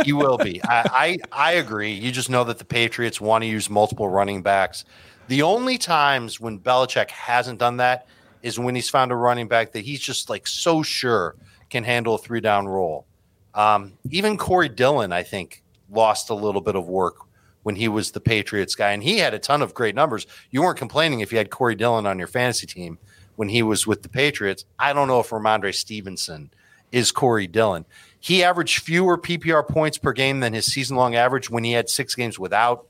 [0.06, 0.62] you will be.
[0.64, 1.94] I, I, I agree.
[1.94, 4.86] You just know that the Patriots want to use multiple running backs.
[5.28, 8.08] The only times when Belichick hasn't done that
[8.42, 11.36] is when he's found a running back that he's just like so sure
[11.70, 13.06] can handle a three down role.
[13.54, 17.16] Um, even Corey Dillon, I think, lost a little bit of work
[17.64, 20.28] when he was the Patriots guy, and he had a ton of great numbers.
[20.52, 22.98] You weren't complaining if you had Corey Dillon on your fantasy team
[23.36, 24.64] when he was with the Patriots.
[24.80, 26.52] I don't know if Rhamondre Stevenson
[26.92, 27.86] is Corey Dillon.
[28.20, 31.90] He averaged fewer PPR points per game than his season long average when he had
[31.90, 32.88] six games without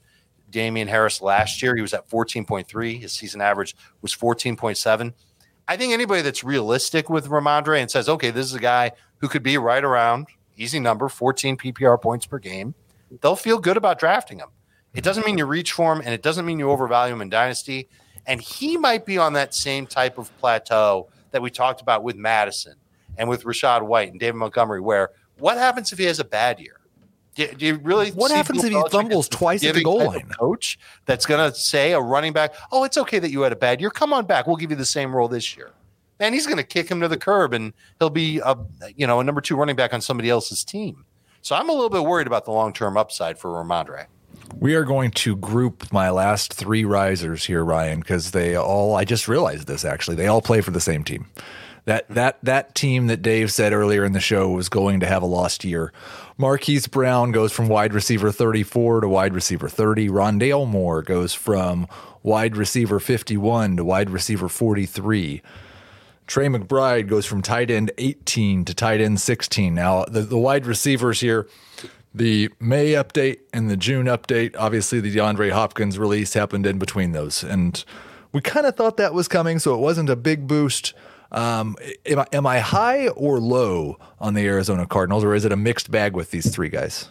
[0.50, 1.76] Damien Harris last year.
[1.76, 3.02] He was at 14.3.
[3.02, 5.14] His season average was 14.7.
[5.68, 9.28] I think anybody that's realistic with Rhamondre and says, okay, this is a guy who
[9.28, 10.28] could be right around
[10.58, 12.74] easy number, 14 PPR points per game,
[13.22, 14.50] they'll feel good about drafting him.
[14.94, 17.30] It doesn't mean you reach for him and it doesn't mean you overvalue him in
[17.30, 17.88] Dynasty.
[18.26, 22.16] And he might be on that same type of plateau that we talked about with
[22.16, 22.76] Mattison
[23.18, 26.60] and with Rachaad White and David Montgomery, where what happens if he has a bad
[26.60, 26.77] year?
[27.38, 28.10] Do, do you really?
[28.10, 30.28] What happens if he fumbles twice at the goal line?
[30.40, 33.56] Coach that's going to say a running back, "Oh, it's okay that you had a
[33.56, 33.92] bad year.
[33.92, 34.48] Come on back.
[34.48, 35.72] We'll give you the same role this year."
[36.20, 38.58] And he's going to kick him to the curb, and he'll be a
[38.96, 41.06] you know a number two running back on somebody else's team.
[41.44, 44.08] So I'm a little bit worried about the long term upside for Rhamondre.
[44.60, 48.96] We are going to group my last three risers here, Ryan, because they all.
[48.96, 50.16] I just realized this actually.
[50.16, 51.28] They all play for the same team.
[51.86, 55.22] That that that team that Dave said earlier in the show was going to have
[55.24, 55.94] a lost year.
[56.40, 60.10] Marquise Brown goes from wide receiver 34 to wide receiver 30.
[60.10, 61.88] Rondale Moore goes from
[62.22, 65.42] wide receiver 51 to wide receiver 43.
[66.28, 69.74] Trey McBride goes from tight end 18 to tight end 16.
[69.74, 71.48] Now, the, the wide receivers here,
[72.14, 77.14] the May update and the June update, obviously the DeAndre Hopkins release happened in between
[77.14, 77.44] those.
[77.44, 77.84] And
[78.32, 80.94] we kind of thought that was coming, so it wasn't a big boost.
[81.32, 81.76] Um,
[82.06, 85.58] am, I, am I high or low on the Arizona Cardinals, or is it a
[85.58, 87.10] mixed bag with these three guys?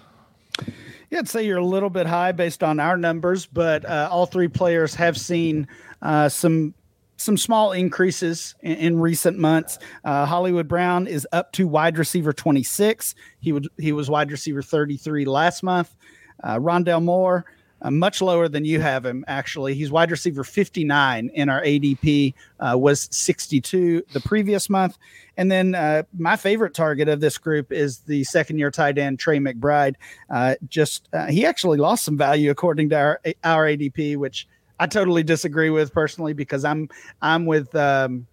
[1.10, 4.26] Yeah, I'd say you're a little bit high based on our numbers, but uh, all
[4.26, 5.68] three players have seen
[6.02, 6.74] uh, some
[7.18, 9.78] some small increases in, in recent months.
[10.04, 13.14] Uh, Hollywood Brown is up to wide receiver 26.
[13.40, 15.94] He would he was wide receiver 33 last month.
[16.42, 17.46] Uh, Rondale Moore
[17.86, 19.24] uh, much lower than you have him.
[19.28, 22.34] Actually, he's wide receiver 59 in our ADP.
[22.58, 24.98] Uh, was 62 the previous month,
[25.36, 29.20] and then uh, my favorite target of this group is the second year tight end
[29.20, 29.94] Trey McBride.
[30.28, 34.48] Uh, just uh, he actually lost some value according to our our ADP, which
[34.80, 36.88] I totally disagree with personally because I'm
[37.22, 38.26] I'm with um,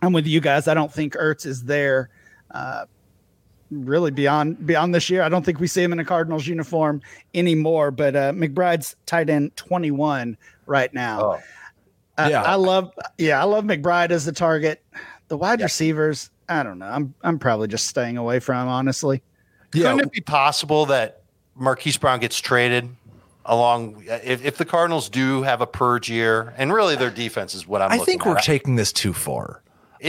[0.00, 0.68] I'm with you guys.
[0.68, 2.08] I don't think Ertz is there.
[2.50, 2.86] Uh,
[3.70, 5.22] really beyond beyond this year.
[5.22, 7.00] I don't think we see him in a Cardinals uniform
[7.34, 7.90] anymore.
[7.90, 10.36] But uh, McBride's tight end 21
[10.66, 11.20] right now.
[11.20, 11.38] Oh.
[12.18, 12.42] I, Yeah.
[12.42, 14.82] I love yeah, I love McBride as the target.
[15.28, 16.86] The wide receivers, I don't know.
[16.86, 19.22] I'm I'm probably just staying away from honestly.
[19.74, 21.22] Yeah, Couldn't it be possible that
[21.54, 22.88] Marquise Brown gets traded
[23.44, 27.66] along if, if the Cardinals do have a purge year and really their defense is
[27.66, 28.44] what I'm I looking think we're at.
[28.44, 29.62] taking this too far.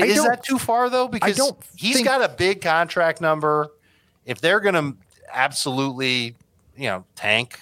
[0.05, 1.07] Is that too far though?
[1.07, 1.37] Because
[1.75, 3.69] he's think- got a big contract number.
[4.25, 4.97] If they're going to
[5.31, 6.35] absolutely,
[6.75, 7.61] you know, tank,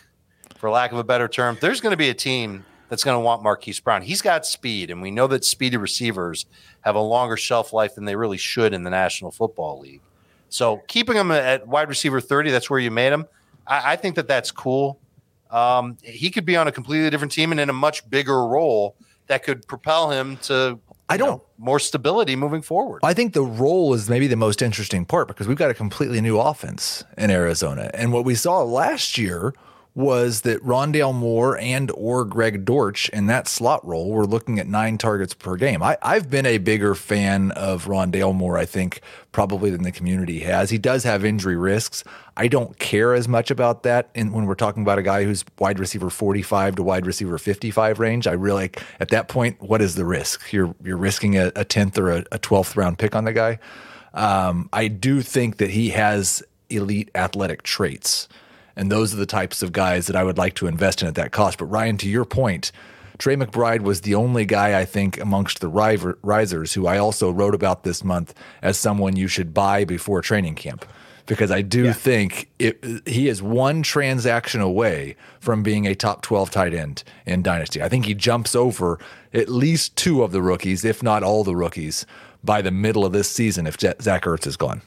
[0.57, 3.19] for lack of a better term, there's going to be a team that's going to
[3.19, 4.01] want Marquise Brown.
[4.01, 6.45] He's got speed, and we know that speedy receivers
[6.81, 10.01] have a longer shelf life than they really should in the National Football League.
[10.49, 13.25] So keeping him at wide receiver 30, that's where you made him.
[13.67, 14.99] I, I think that that's cool.
[15.51, 18.95] Um, he could be on a completely different team and in a much bigger role
[19.27, 20.79] that could propel him to
[21.09, 22.99] I don't- know, more stability moving forward.
[23.03, 26.19] I think the role is maybe the most interesting part because we've got a completely
[26.21, 27.91] new offense in Arizona.
[27.93, 29.53] And what we saw last year
[29.95, 34.67] was that Rondale Moore and or Greg Dortch in that slot role were looking at
[34.67, 35.81] nine targets per game.
[35.81, 38.99] I, I've been a bigger fan of Rondale Moore, I think,
[39.31, 40.69] probably than the community has.
[40.69, 42.03] He does have injury risks.
[42.35, 45.45] I don't care as much about that in, when we're talking about a guy who's
[45.59, 48.27] wide receiver 45 to wide receiver 55 range.
[48.27, 50.51] I really, at that point, what is the risk?
[50.51, 53.59] You're you're risking a, a 10th or a, a 12th round pick on the guy.
[54.13, 58.27] Um, I do think that he has elite athletic traits.
[58.75, 61.15] And those are the types of guys that I would like to invest in at
[61.15, 61.57] that cost.
[61.57, 62.71] But Ryan, to your point,
[63.17, 67.55] Trey McBride was the only guy I think amongst the risers who I also wrote
[67.55, 70.85] about this month as someone you should buy before training camp.
[71.27, 76.51] Because I do think it, he is one transaction away from being a top 12
[76.51, 77.81] tight end in Dynasty.
[77.81, 78.99] I think he jumps over
[79.33, 82.05] at least two of the rookies, if not all the rookies,
[82.43, 84.83] by the middle of this season if Zach Ertz is gone.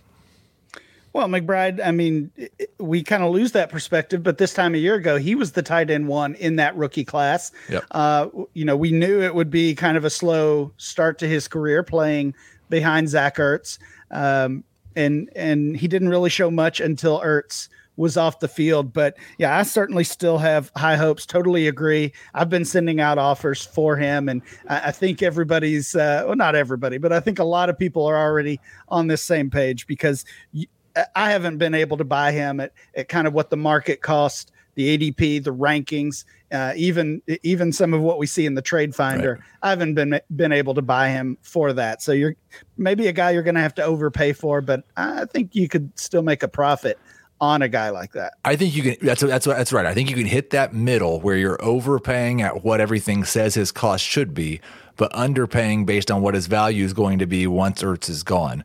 [1.13, 2.31] Well, McBride, I mean,
[2.79, 5.63] we kind of lose that perspective, but this time a year ago, he was the
[5.63, 7.51] tight end one in that rookie class.
[7.69, 7.85] Yep.
[7.91, 11.49] Uh, you know, we knew it would be kind of a slow start to his
[11.49, 12.35] career playing
[12.69, 13.79] behind Zach Ertz.
[14.11, 18.93] Um, and, and he didn't really show much until Ertz was off the field.
[18.93, 21.27] But yeah, I certainly still have high hopes.
[21.27, 22.13] Totally agree.
[22.33, 26.55] I've been sending out offers for him, and I, I think everybody's, uh, well, not
[26.55, 30.25] everybody, but I think a lot of people are already on this same page because
[30.55, 30.67] y-
[31.15, 34.53] I haven't been able to buy him at, at kind of what the market cost,
[34.75, 38.95] the ADP, the rankings, uh, even even some of what we see in the trade
[38.95, 39.45] finder.
[39.63, 42.03] I haven't been been able to buy him for that.
[42.03, 42.37] So you're
[42.77, 45.91] maybe a guy you're going to have to overpay for, but I think you could
[45.99, 46.99] still make a profit
[47.41, 48.35] on a guy like that.
[48.45, 48.97] I think you can.
[49.03, 49.87] That's that's that's right.
[49.87, 53.71] I think you can hit that middle where you're overpaying at what everything says his
[53.71, 54.61] cost should be,
[54.99, 58.65] but underpaying based on what his value is going to be once Ertz is gone.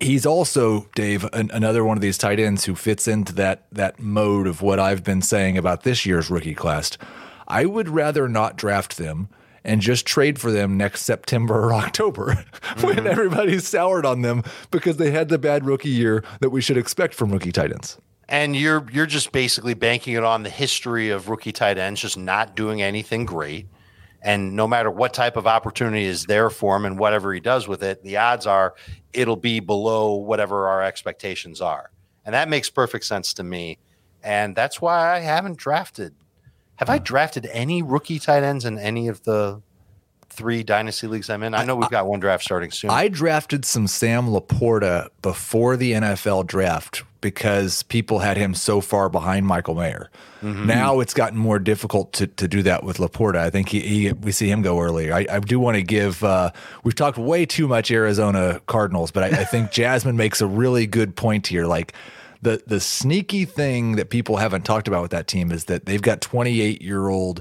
[0.00, 3.98] He's also Dave an, another one of these tight ends who fits into that that
[4.00, 6.96] mode of what I've been saying about this year's rookie class.
[7.46, 9.28] I would rather not draft them
[9.64, 12.34] and just trade for them next September or October
[12.80, 13.06] when mm-hmm.
[13.06, 17.14] everybody's soured on them because they had the bad rookie year that we should expect
[17.14, 17.98] from rookie tight ends.
[18.28, 22.16] and you're you're just basically banking it on the history of rookie tight ends just
[22.16, 23.66] not doing anything great.
[24.24, 27.68] And no matter what type of opportunity is there for him and whatever he does
[27.68, 28.74] with it, the odds are
[29.12, 31.90] it'll be below whatever our expectations are.
[32.24, 33.78] And that makes perfect sense to me.
[34.22, 36.14] And that's why I haven't drafted.
[36.76, 37.04] Have I hmm.
[37.04, 39.60] drafted any rookie tight ends in any of the
[40.30, 41.54] three dynasty leagues I'm in?
[41.54, 42.90] I know we've got one draft starting soon.
[42.90, 49.08] I drafted some Sam LaPorta before the NFL draft because people had him so far
[49.08, 50.10] behind Michael Mayer.
[50.42, 53.36] Now it's gotten more difficult to, to do that with LaPorta.
[53.36, 55.14] I think he, he we see him go earlier.
[55.14, 56.22] I, I do want to give.
[56.22, 56.50] Uh,
[56.82, 60.86] we've talked way too much Arizona Cardinals, but I, I think Jasmine makes a really
[60.86, 61.64] good point here.
[61.64, 61.94] Like
[62.42, 66.02] the the sneaky thing that people haven't talked about with that team is that they've
[66.02, 67.40] got 28 year old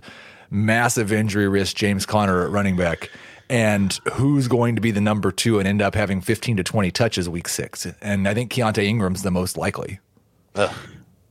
[0.54, 3.10] massive injury risk James Conner at running back.
[3.50, 6.92] And who's going to be the number two and end up having 15 to 20
[6.92, 7.86] touches week six?
[8.02, 10.00] And I think Keaontay Ingram's the most likely.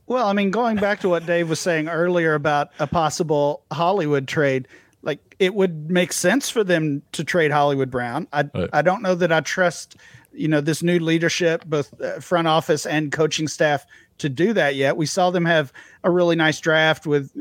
[0.05, 4.27] Well, I mean, going back to what Dave was saying earlier about a possible Hollywood
[4.27, 4.67] trade,
[5.01, 8.27] like it would make sense for them to trade Hollywood Brown.
[8.31, 8.69] I Right.
[8.73, 9.95] I don't know that I trust,
[10.33, 13.85] you know, this new leadership, both uh, front office and coaching staff,
[14.19, 14.97] to do that yet.
[14.97, 17.31] We saw them have a really nice draft with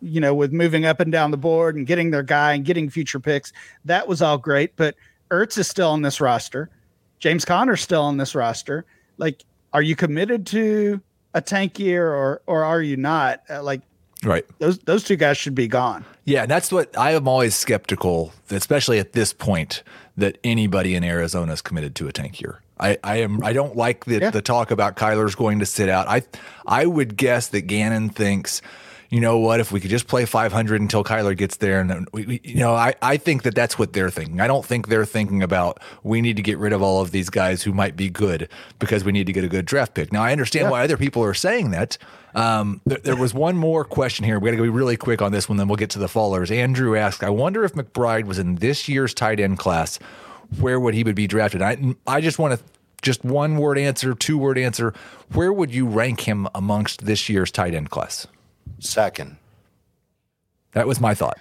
[0.00, 2.88] you know, with moving up and down the board and getting their guy and getting
[2.90, 3.52] future picks.
[3.84, 4.94] That was all great, but
[5.30, 6.70] Ertz is still on this roster.
[7.18, 8.84] James Conner's still on this roster.
[9.18, 11.00] Like, are you committed to
[11.34, 13.42] a tank year or or are you not?
[13.50, 13.80] Uh, like,
[14.22, 14.44] Right.
[14.58, 16.04] those those two guys should be gone.
[16.24, 19.82] Yeah, and that's what I am always skeptical, especially at this point,
[20.16, 22.60] that anybody in Arizona is committed to a tank year.
[22.80, 24.30] I, I am I don't like the, Yeah.
[24.30, 26.08] the talk about Kyler's going to sit out.
[26.08, 26.22] I
[26.66, 28.62] I would guess that Gannon thinks,
[29.10, 32.26] you know what, if we could just play 500 until Kyler gets there, and we,
[32.26, 34.40] we, you know, I, I think that that's what they're thinking.
[34.40, 37.30] I don't think they're thinking about we need to get rid of all of these
[37.30, 38.48] guys who might be good
[38.78, 40.12] because we need to get a good draft pick.
[40.12, 41.98] Now I understand why other people are saying that.
[42.34, 44.40] Um, there, there was one more question here.
[44.40, 46.50] We got to be really quick on this one, then we'll get to the fallers.
[46.50, 49.98] Andrew asked, I wonder if McBride was in this year's tight end class,
[50.58, 51.62] where would he would be drafted?
[51.62, 52.64] I I just want to
[53.02, 54.94] just one word answer, two word answer.
[55.32, 58.26] Where would you rank him amongst this year's tight end class?
[58.78, 59.36] Second.
[60.72, 61.38] That was my thought.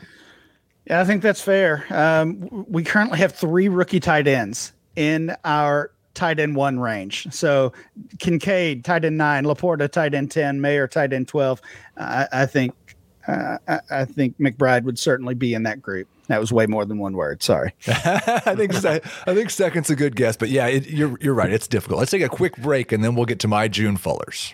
[0.85, 1.85] Yeah, I think that's fair.
[1.89, 7.27] Um, we currently have three rookie tight ends in our tight end one range.
[7.31, 7.73] So
[8.19, 11.61] Kincaid, tight end nine, LaPorta, tight end ten, Mayer, tight end twelve.
[11.97, 12.73] I, I think
[13.27, 16.07] uh, I, I think McBride would certainly be in that group.
[16.27, 17.43] That was way more than one word.
[17.43, 17.73] Sorry.
[17.87, 21.51] I think se- I think second's a good guess, but yeah, it, you're you're right.
[21.51, 21.99] It's difficult.
[21.99, 24.53] Let's take a quick break and then we'll get to my June fallers.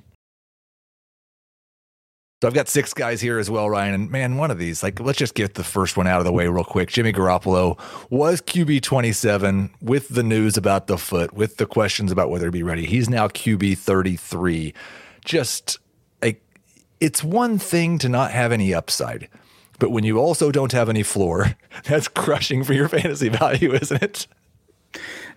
[2.41, 3.93] So I've got six guys here as well, Ryan.
[3.93, 6.31] And man, one of these, like, let's just get the first one out of the
[6.31, 6.87] way real quick.
[6.87, 7.77] Jimmy Garoppolo
[8.09, 12.51] was QB 27 with the news about the foot, with the questions about whether to
[12.51, 12.85] be ready.
[12.85, 14.73] He's now QB 33.
[15.25, 15.79] Just
[16.21, 16.41] like,
[17.01, 19.27] it's one thing to not have any upside,
[19.77, 24.01] but when you also don't have any floor, that's crushing for your fantasy value, isn't
[24.01, 24.27] it?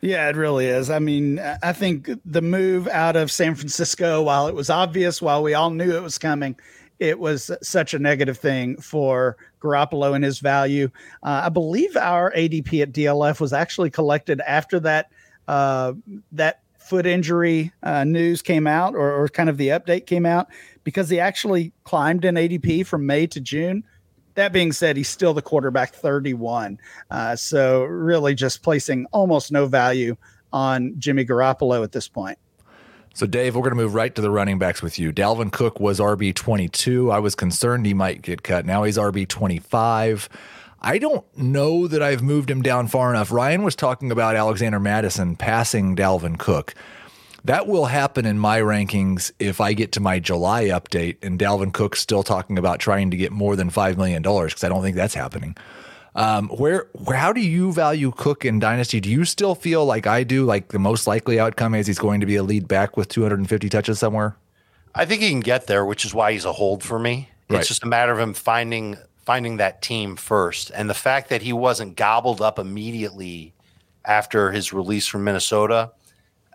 [0.03, 0.88] Yeah, it really is.
[0.88, 5.20] I mean, I I think the move out of San Francisco, while it was obvious,
[5.20, 6.57] while we all knew it was coming,
[7.03, 10.88] it was such a negative thing for Garoppolo and his value.
[11.24, 15.11] Uh, I believe our ADP at DLF was actually collected after that
[15.48, 15.94] uh,
[16.30, 20.46] that foot injury uh, news came out, or, or kind of the update came out,
[20.84, 23.82] because he actually climbed in ADP from May to June.
[24.34, 26.78] That being said, he's still the quarterback 31.
[27.11, 30.16] Uh, so really just placing almost no value
[30.53, 32.38] on Jimmy Garoppolo at this point.
[33.15, 35.13] So, Dave, we're going to move right to the running backs with you.
[35.13, 37.11] Dalvin Cook was RB 22.
[37.11, 38.65] I was concerned he might get cut.
[38.65, 40.29] Now he's RB 25.
[40.81, 43.31] I don't know that I've moved him down far enough.
[43.31, 46.75] Ryan was talking about Alexander Mattison passing Dalvin Cook.
[47.45, 51.73] That will happen in my rankings if I get to my July update and Dalvin
[51.73, 54.97] Cook's still talking about trying to get more than $5 million because I don't think
[54.97, 55.57] that's happening.
[56.15, 59.01] Um, where, where, how do you value Cook in Dynasty?
[59.01, 62.21] Do you still feel like I do, like the most likely outcome is he's going
[62.21, 64.37] to be a lead back with 250 touches somewhere?
[64.95, 67.31] I think he can get there, which is why he's a hold for me.
[67.49, 67.61] Right.
[67.61, 71.43] It's just a matter of him finding finding that team first, and the fact that
[71.43, 73.55] he wasn't gobbled up immediately
[74.05, 75.93] after his release from Minnesota.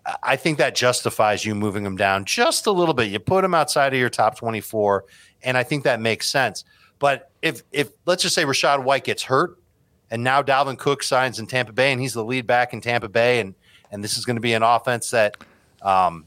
[0.05, 3.07] I- I think that justifies you moving him down just a little bit.
[3.09, 5.05] You put him outside of your top 24,
[5.43, 6.65] and I think that makes sense.
[6.99, 9.57] But if if let's just say Rachaad White gets hurt,
[10.11, 13.09] and now Dalvin Cook signs in Tampa Bay, and he's the lead back in Tampa
[13.09, 13.55] Bay, and
[13.91, 15.37] and this is going to be an offense that,
[15.81, 16.25] um,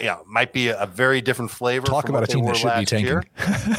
[0.00, 1.86] you know, might be a, a very different flavor.
[1.86, 3.06] Talk from about what a team that should be tanking.
[3.06, 3.24] year.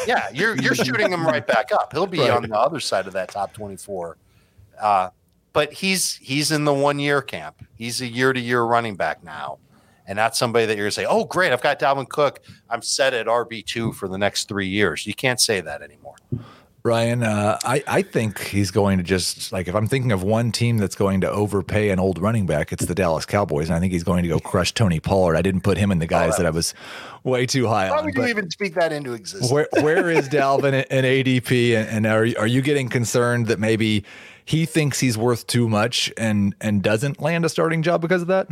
[0.07, 1.91] yeah, you're you're shooting him right back up.
[1.91, 2.29] He'll be Right.
[2.29, 4.17] on the other side of that top 24.
[4.79, 5.09] Uh,
[5.51, 7.63] but he's he's in the one year camp.
[7.75, 9.59] He's a year to year running back now.
[10.05, 12.41] And not somebody that you're gonna say, oh great, I've got Dalvin Cook.
[12.69, 15.07] I'm set at RB two for the next three years.
[15.07, 16.15] You can't say that anymore.
[16.85, 20.51] Ryan, uh, I, I think he's going to just like if I'm thinking of one
[20.51, 23.79] team that's going to overpay an old running back, it's the Dallas Cowboys, and I
[23.79, 25.37] think he's going to go crush Tony Pollard.
[25.37, 26.73] I didn't put him in the guys that I was
[27.23, 28.05] way too high Why on.
[28.05, 29.49] would you even speak that into existence?
[29.49, 34.03] where where is Dalvin in ADP, and, and are are you getting concerned that maybe
[34.43, 38.27] he thinks he's worth too much and and doesn't land a starting job because of
[38.27, 38.49] that?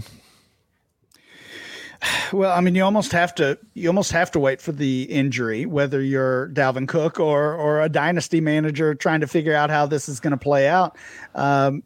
[2.34, 5.66] Well, I mean, you almost have to you almost have to wait for the injury,
[5.66, 10.10] whether you're Dalvin Cook or or a dynasty manager trying to figure out how this
[10.10, 10.98] is going to play out.
[11.36, 11.84] Um,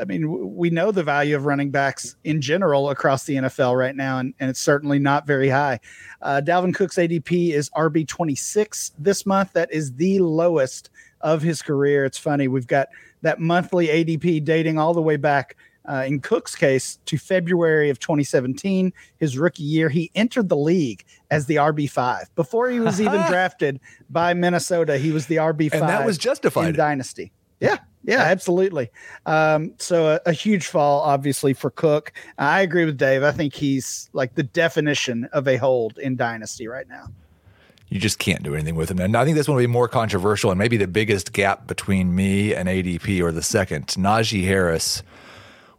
[0.00, 3.96] I mean, we know the value of running backs in general across the NFL right
[3.96, 5.80] now, and, and it's certainly not very high.
[6.22, 9.52] Uh, Dalvin Cook's ADP is RB 26 this month.
[9.54, 10.90] That is the lowest
[11.22, 12.04] of his career.
[12.04, 12.46] It's funny.
[12.48, 12.88] We've got
[13.22, 15.56] that monthly ADP dating all the way back
[15.88, 19.88] uh, in Cook's case to February of 2017, his rookie year.
[19.88, 23.80] He entered the league as the RB5 before he was even drafted
[24.10, 24.98] by Minnesota.
[24.98, 26.68] He was the RB5, And that was justified.
[26.70, 26.74] in.
[26.76, 27.32] Dynasty.
[27.60, 28.90] Yeah, yeah, absolutely.
[29.24, 32.12] Um, so a, a huge fall, obviously, for Cook.
[32.38, 33.22] I agree with Dave.
[33.22, 37.06] I think he's like the definition of a hold in Dynasty right now.
[37.88, 38.98] you just can't do anything with him.
[39.00, 42.14] And I think this one will be more controversial and maybe the biggest gap between
[42.14, 43.86] me and ADP or the second.
[43.86, 45.02] Najee Harris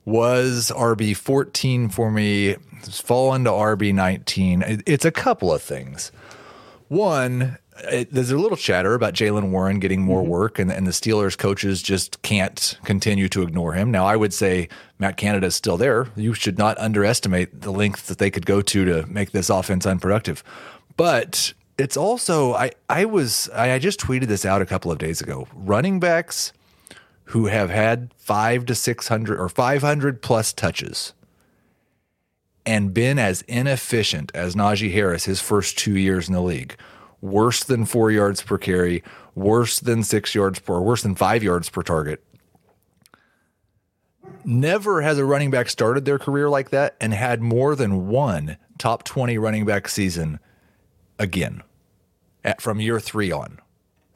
[0.07, 4.81] was RB 14 for me, it's fallen to RB 19.
[4.85, 6.13] It's a couple of things.
[6.87, 7.57] One,
[7.91, 10.29] it, there's a little chatter about Jaylen Warren getting more mm-hmm.
[10.29, 13.91] work, and, and the Steelers coaches just can't continue to ignore him.
[13.91, 16.07] Now, I would say Matt Canada is still there.
[16.15, 19.85] You should not underestimate the length that they could go to to make this offense
[19.85, 20.41] unproductive.
[20.95, 25.19] But it's also I I was I just tweeted this out a couple of days
[25.19, 25.49] ago.
[25.53, 26.53] Running backs
[27.27, 31.13] who have had 5 to 600 or 500 plus touches
[32.65, 36.75] and been as inefficient as Najee Harris his first 2 years in the league.
[37.19, 39.03] Worse than 4 yards per carry,
[39.35, 42.23] worse than 6 yards per worse than 5 yards per target.
[44.45, 48.57] Never has a running back started their career like that and had more than one
[48.77, 50.39] top 20 running back season
[51.19, 51.63] again
[52.45, 53.59] at, from year three on.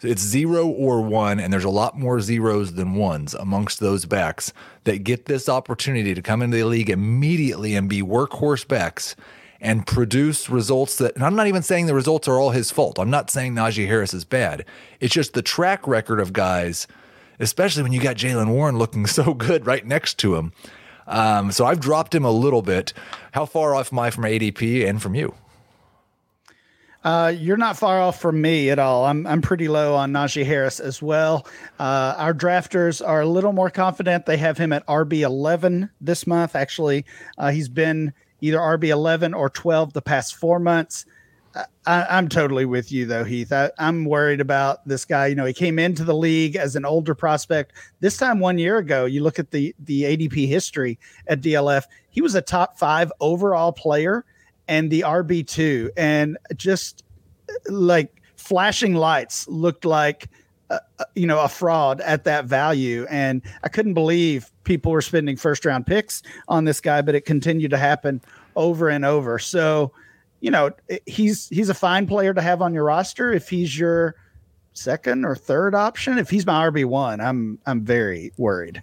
[0.03, 4.51] It's zero or one, and there's a lot more zeros than ones amongst those backs
[4.83, 9.15] that get this opportunity to come into the league immediately and be workhorse backs
[9.61, 12.97] and produce results that, and I'm not even saying the results are all his fault.
[12.97, 14.65] I'm not saying Najee Harris is bad.
[14.99, 16.87] It's just the track record of guys,
[17.39, 20.51] especially when you got Jaylen Warren looking so good right next to him.
[21.05, 22.93] Um, so I've dropped him a little bit.
[23.33, 25.35] How far off am I from ADP and from you?
[27.03, 29.05] Uh, you're not far off from me at all.
[29.05, 31.47] I'm I'm pretty low on Najee Harris as well.
[31.79, 34.27] Uh, our drafters are a little more confident.
[34.27, 36.55] They have him at RB 11 this month.
[36.55, 37.05] Actually,
[37.37, 41.05] uh, he's been either RB 11 or 12 the past four months.
[41.85, 43.51] I, am totally with you though, Heath.
[43.51, 45.27] I, I'm worried about this guy.
[45.27, 47.73] You know, he came into the league as an older prospect.
[47.99, 51.85] This time one year ago, you look at the the ADP history at DLF.
[52.09, 54.23] He was a top five overall player
[54.71, 57.03] and the RB2 and just
[57.67, 60.29] like flashing lights looked like
[60.69, 65.01] uh, uh, you know a fraud at that value and I couldn't believe people were
[65.01, 68.21] spending first round picks on this guy but it continued to happen
[68.55, 69.39] over and over.
[69.39, 69.91] So,
[70.39, 70.71] you know,
[71.05, 74.15] he's he's a fine player to have on your roster if he's your
[74.71, 76.17] second or third option.
[76.17, 78.81] If he's my RB1, I'm I'm very worried.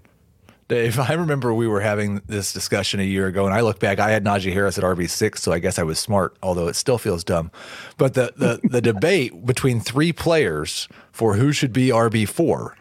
[0.68, 3.98] Dave, I remember we were having this discussion a year ago, and I look back,
[3.98, 6.76] I had Najee Harris at RB six, so I guess I was smart, although it
[6.76, 7.50] still feels dumb.
[7.96, 12.76] But the the the debate between three players for who should be RB four,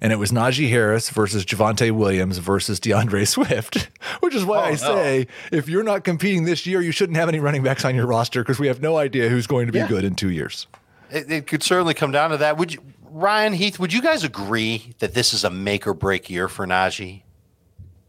[0.00, 3.88] and it was Najee Harris versus Javonte Williams versus D'Andre Swift,
[4.20, 5.58] which is why oh, I say no.
[5.58, 8.42] if you're not competing this year, you shouldn't have any running backs on your roster
[8.42, 9.88] because we have no idea who's going to be yeah.
[9.88, 10.66] good in two years.
[11.10, 12.58] It, it could certainly come down to that.
[12.58, 12.82] Would you?
[13.18, 16.66] Ryan Heath, would you guys agree that this is a make or break year for
[16.66, 17.22] Najee?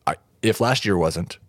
[0.06, 1.40] I, if last year wasn't.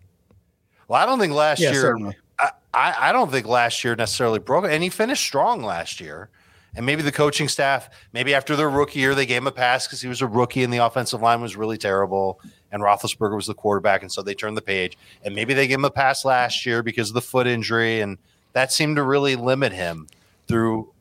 [0.87, 1.95] Well, I don't think last yeah, year.
[2.39, 6.29] I, I, don't think last year necessarily broke, and he finished strong last year.
[6.75, 9.85] And maybe the coaching staff, maybe after their rookie year, they gave him a pass
[9.85, 12.39] because he was a rookie and the offensive line was really terrible,
[12.71, 14.97] and Roethlisberger was the quarterback, and so they turned the page.
[15.23, 18.17] And maybe they gave him a pass last year because of the foot injury, and
[18.53, 20.07] that seemed to really limit him
[20.47, 20.91] through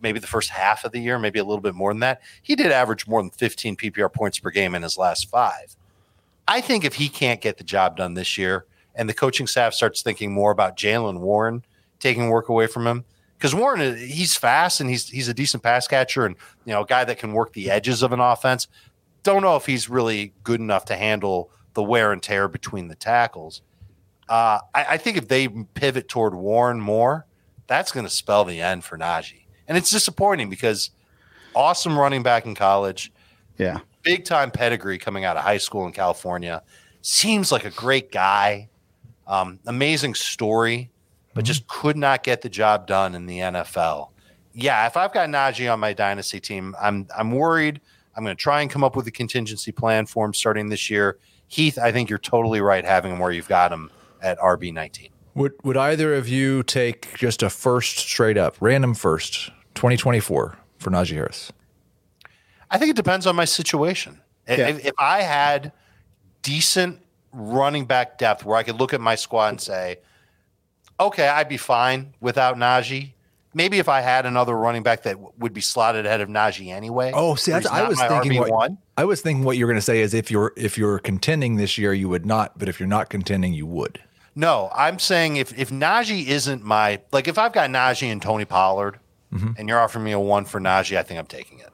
[0.00, 2.22] maybe the first half of the year, maybe a little bit more than that.
[2.42, 5.76] He did average more than 15 PPR points per game in his last five.
[6.46, 9.74] I think if he can't get the job done this year and the coaching staff
[9.74, 11.64] starts thinking more about Jaylen Warren
[11.98, 13.04] taking work away from him,
[13.38, 16.86] because Warren he's fast and he's he's a decent pass catcher and you know a
[16.86, 18.68] guy that can work the edges of an offense.
[19.22, 22.94] Don't know if he's really good enough to handle the wear and tear between the
[22.94, 23.62] tackles.
[24.28, 27.26] Uh, I, I think if they pivot toward Warren more,
[27.66, 29.43] that's going to spell the end for Najee.
[29.68, 30.90] And it's disappointing because
[31.54, 33.12] awesome running back in college.
[33.58, 33.80] Yeah.
[34.02, 36.62] Big time pedigree coming out of high school in California.
[37.02, 38.68] Seems like a great guy.
[39.26, 40.90] Um, amazing story,
[41.32, 41.46] but mm-hmm.
[41.46, 44.10] just could not get the job done in the NFL.
[44.52, 47.80] Yeah, if I've got Najee on my dynasty team, I'm I'm worried.
[48.16, 50.88] I'm going to try and come up with a contingency plan for him starting this
[50.88, 51.18] year.
[51.48, 53.90] Heath, I think you're totally right having him where you've got him
[54.22, 55.10] at RB 19.
[55.34, 60.90] Would would either of you take just a first straight up random first 2024 for
[60.90, 61.52] Najee Harris?
[62.70, 64.20] I think it depends on my situation.
[64.48, 64.68] Yeah.
[64.68, 65.72] If, if, I had
[66.42, 67.00] decent
[67.32, 69.98] running back depth where I could look at my squad and say,
[71.00, 73.12] okay, I'd be fine without Najee.
[73.54, 76.72] Maybe if I had another running back that w- would be slotted ahead of Najee
[76.72, 77.12] anyway.
[77.14, 80.12] Oh, see, I was thinking what, I was thinking what you're going to say is
[80.12, 83.54] if you're if you're contending this year, you would not, but if you're not contending,
[83.54, 84.00] you would.
[84.36, 88.44] No, I'm saying if if Najee isn't my like if I've got Najee and Tony
[88.44, 88.98] Pollard,
[89.32, 89.52] mm-hmm.
[89.56, 91.70] and you're offering me a one for Najee, I think I'm taking it.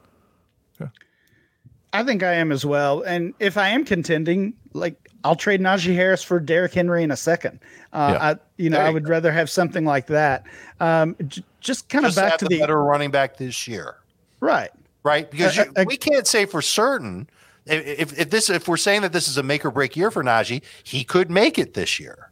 [1.93, 3.01] I think I am as well.
[3.01, 7.17] And if I am contending, like I'll trade Najee Harris for Derrick Henry in a
[7.17, 7.59] second.
[7.91, 8.29] Uh, yeah.
[8.29, 10.45] I, you know, I, I would rather have something like that.
[10.79, 11.17] Um,
[11.59, 13.97] just kind of back to the the better running back this year,
[14.39, 14.71] right.
[15.03, 15.29] right?
[15.29, 17.29] Because Uh, you, uh, we can't say for certain
[17.65, 20.23] if, if this if we're saying that this is a make or break year for
[20.23, 22.30] Najee, he could make it this year.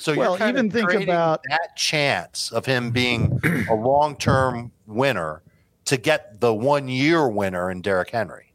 [0.00, 3.36] So Well, you're even think about- that chance of him mm-hmm.
[3.36, 5.42] being a long term winner
[5.84, 8.52] to get the one year winner in Derrick Henry.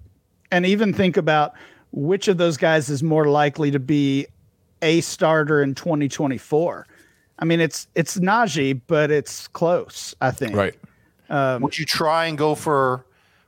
[0.51, 1.53] and even think about
[1.91, 4.27] which of those guys is more likely to be
[4.81, 6.85] a starter in 2024.
[7.39, 10.15] I mean, it's it's Najee, but it's close.
[10.21, 10.55] I think.
[10.55, 10.75] Right.
[11.29, 13.05] Um, would you try and go for?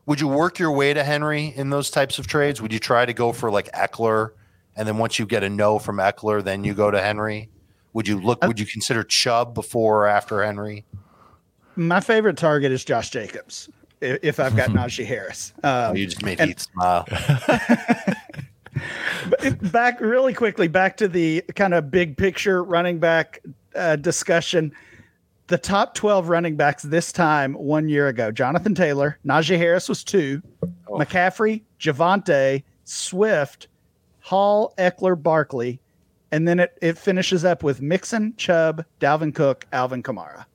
[0.08, 2.62] Would you work your way to Henry in those types of trades?
[2.62, 4.32] Would you try to go for like Ekeler,
[4.76, 7.50] and then once you get a no from Ekeler, then you go to Henry?
[7.98, 8.44] Would you look?
[8.44, 10.86] Would you consider Chubb before or after Henry?
[11.76, 13.70] My favorite target is Josh Jacobs.
[14.02, 17.08] If I've got Najee Harris, Oh, um, you just made and- Heath smile.
[19.72, 23.42] back really quickly back to the kind of big picture running back
[23.76, 24.74] uh, discussion.
[25.48, 30.04] The top 12 running backs this time one year ago Jonathan Taylor, Najee Harris was
[30.04, 30.44] two,
[30.88, 33.70] McCaffrey, Javonte, Swift,
[34.20, 35.80] Hall, Ekeler, Barkley.
[36.32, 40.46] And then it, it finishes up with Mixon, Chubb, Dalvin Cook, Alvin Kamara.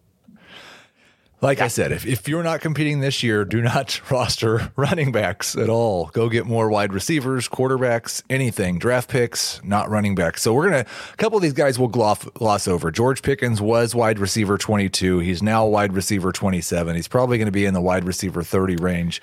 [1.42, 5.56] Like I said, if, if you're not competing this year, do not roster running backs
[5.56, 6.06] at all.
[6.12, 10.42] Go get more wide receivers, quarterbacks, anything, draft picks, not running backs.
[10.42, 12.92] So we're going to, a couple of these guys will gloss, gloss over.
[12.92, 15.18] George Pickens was wide receiver 22.
[15.18, 16.94] He's now wide receiver 27.
[16.94, 19.20] He's probably going to be in the wide receiver 30 range.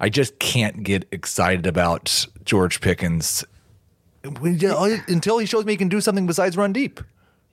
[0.00, 3.44] I just can't get excited about George Pickens
[4.24, 7.00] until he shows me he can do something besides run deep.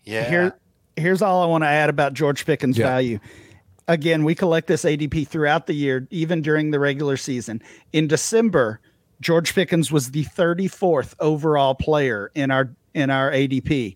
[0.04, 0.30] Yeah.
[0.30, 0.56] Here,
[0.96, 2.88] here's all I want to add about George Pickens' Yeah.
[2.88, 3.20] value.
[3.90, 7.62] Again, we collect this ADP throughout the year, even during the regular season.
[7.94, 8.82] In December,
[9.22, 13.96] George Pickens was the 34th overall player in our in our ADP.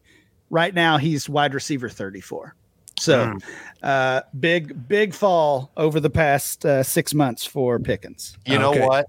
[0.49, 2.55] Right now, he's wide receiver 34.
[2.99, 3.37] So,
[3.83, 8.37] uh, big big fall over the past uh, six months for Pickens.
[8.45, 8.85] You know Okay.
[8.85, 9.07] what?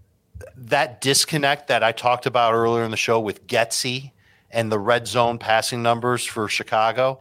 [0.56, 4.12] That disconnect that I talked about earlier in the show with Getsy
[4.50, 7.20] and the red zone passing numbers for Chicago.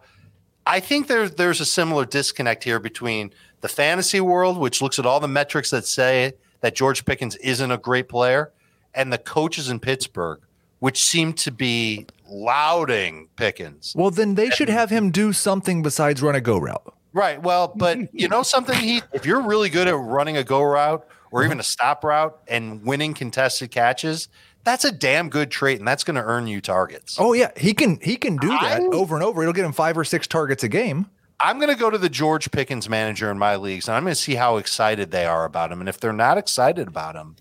[0.65, 5.05] I think there's there's a similar disconnect here between the fantasy world, which looks at
[5.05, 8.51] all the metrics that say that George Pickens isn't a great player,
[8.93, 10.39] and the coaches in Pittsburgh,
[10.79, 13.93] which seem to be lauding Pickens.
[13.95, 16.93] Well, then they should have him do something besides run a go route.
[17.13, 17.41] Right.
[17.41, 21.05] Well, but you know something, he if you're really good at running a go route
[21.31, 21.47] or uh-huh.
[21.47, 24.27] even a stop route and winning contested catches,
[24.63, 27.17] that's a damn good trait, and that's going to earn you targets.
[27.19, 29.41] Oh yeah, he can he can do that I'm- over and over.
[29.41, 31.07] It'll get him five or six targets a game.
[31.43, 34.13] I'm going to go to the George Pickens manager in my leagues, and I'm going
[34.13, 35.79] to see how excited they are about him.
[35.79, 37.35] And if they're not excited about him,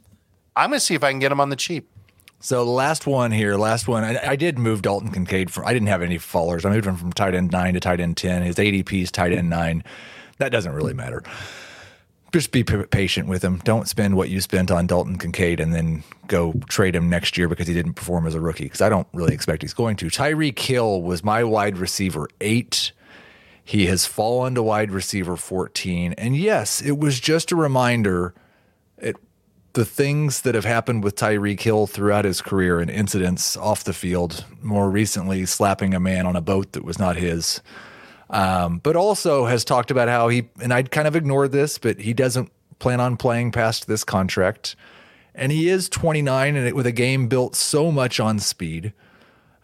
[0.57, 1.91] I'm going to see if I can get him on the cheap.
[2.43, 4.03] So the last one here, last one.
[4.03, 5.67] I, I did move Dalton Kincaid from.
[5.67, 6.65] I didn't have any followers.
[6.65, 8.43] I moved him from tight end nine to tight end ten.
[8.43, 9.85] His ADP is tight end nine.
[10.39, 11.23] That doesn't really matter.
[12.33, 13.59] Just be patient with him.
[13.65, 17.49] Don't spend what you spent on Dalton Kincaid and then go trade him next year
[17.49, 18.65] because he didn't perform as a rookie.
[18.65, 20.07] Because I don't really expect he's going to.
[20.07, 22.93] Tyreek Hill was my wide receiver eight.
[23.65, 26.15] He has fallen to wide receiver 14.
[26.15, 28.35] And yes, it was just a reminder
[28.99, 29.17] it,
[29.73, 33.93] the things that have happened with Tyreek Hill throughout his career and incidents off the
[33.93, 37.61] field, more recently slapping a man on a boat that was not his.
[38.31, 41.99] Um, but also has talked about how he, and I'd kind of ignored this, but
[41.99, 44.77] he doesn't plan on playing past this contract.
[45.35, 48.93] And he is 29 and it, with a game built so much on speed.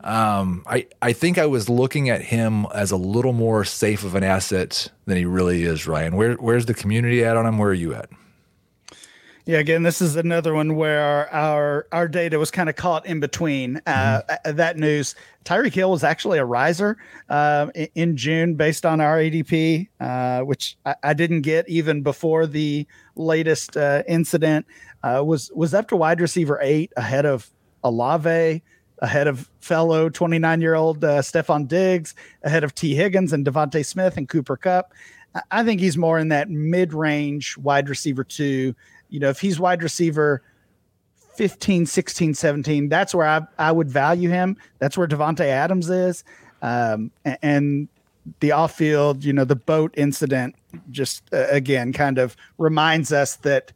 [0.00, 4.14] Um, I, I think I was looking at him as a little more safe of
[4.14, 6.16] an asset than he really is, Ryan.
[6.16, 7.58] Where, where's the community at on him?
[7.58, 8.10] Where are you at?
[9.46, 13.20] Yeah, again, this is another one where our our, data was kind of caught in
[13.20, 15.14] between uh, uh, that news.
[15.44, 20.76] Tyreek Hill was actually a riser uh, in, June based on our ADP, uh, which
[20.84, 24.66] I, I didn't get even before the latest uh, incident.
[25.04, 27.48] Uh, was was up to wide receiver eight ahead of
[27.84, 28.62] Olave,
[28.98, 33.86] ahead of fellow 29 year old uh, Stefon Diggs, ahead of Tee Higgins and DeVonta
[33.86, 34.92] Smith and Cooper Kupp.
[35.36, 38.74] I- I think he's more in that mid range wide receiver two
[39.16, 40.42] you know, if he's wide receiver
[41.36, 44.58] 15, 16, 17, that's where I, I would value him.
[44.78, 46.22] That's where Davante Adams is.
[46.60, 47.88] Um, a- and,
[48.40, 50.56] the off field, you know, the boat incident
[50.90, 53.72] just uh, again kind of reminds us that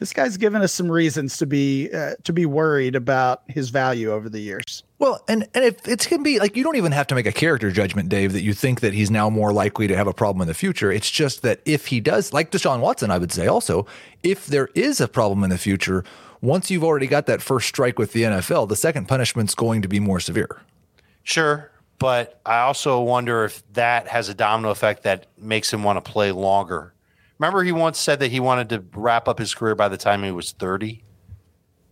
[0.00, 4.10] this guy's given us some reasons to be uh, to be worried about his value
[4.10, 4.82] over the years.
[4.98, 7.32] Well, and and if it's can be like you don't even have to make a
[7.32, 10.40] character judgment, Dave, that you think that he's now more likely to have a problem
[10.40, 10.90] in the future.
[10.90, 13.86] It's just that if he does, like Deshaun Watson, I would say also,
[14.22, 16.02] if there is a problem in the future,
[16.40, 19.88] once you've already got that first strike with the NFL, the second punishment's going to
[19.88, 20.62] be more severe.
[21.24, 21.70] Sure.
[21.98, 26.10] But I also wonder if that has a domino effect that makes him want to
[26.10, 26.94] play longer
[27.40, 30.22] Remember, he once said that he wanted to wrap up his career by the time
[30.22, 31.02] he was 30.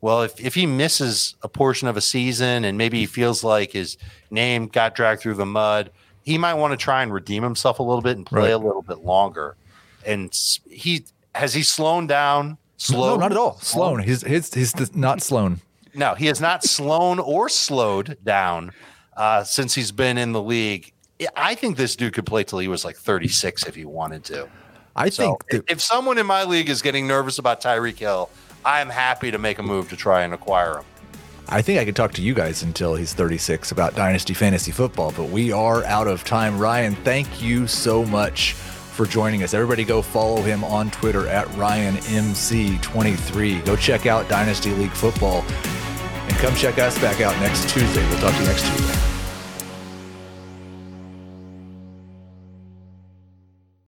[0.03, 3.73] Well, if, if he misses a portion of a season and maybe he feels like
[3.73, 3.97] his
[4.31, 5.91] name got dragged through the mud,
[6.23, 8.51] he might want to try and redeem himself a little bit and play Right.
[8.51, 9.57] a little bit longer.
[10.05, 10.31] And
[10.69, 12.59] he has he slowed down?
[12.77, 13.15] Slow?
[13.15, 13.59] No, not at all.
[13.61, 14.01] Sloan.
[14.03, 15.63] He's he's he's not Sloan.
[15.95, 18.73] No, he has not slowed or slowed down
[19.17, 20.93] uh, since he's been in the league.
[21.35, 24.49] I think this dude could play till he was like 36 if he wanted to.
[24.99, 27.99] I So think if, that, if someone in my league is getting nervous about Tyreek
[27.99, 28.29] Hill,
[28.65, 30.85] I am happy to make a move to try and acquire him.
[31.49, 35.15] I think I could talk to you guys until he's 36 about Dynasty Fantasy Football,
[35.17, 36.59] but we are out of time.
[36.59, 39.55] Ryan, thank you so much for joining us.
[39.55, 43.65] Everybody go follow him on Twitter at RyanMC23.
[43.65, 48.07] Go check out Dynasty League Football and come check us back out next Tuesday.
[48.11, 49.18] We'll talk to you next Tuesday.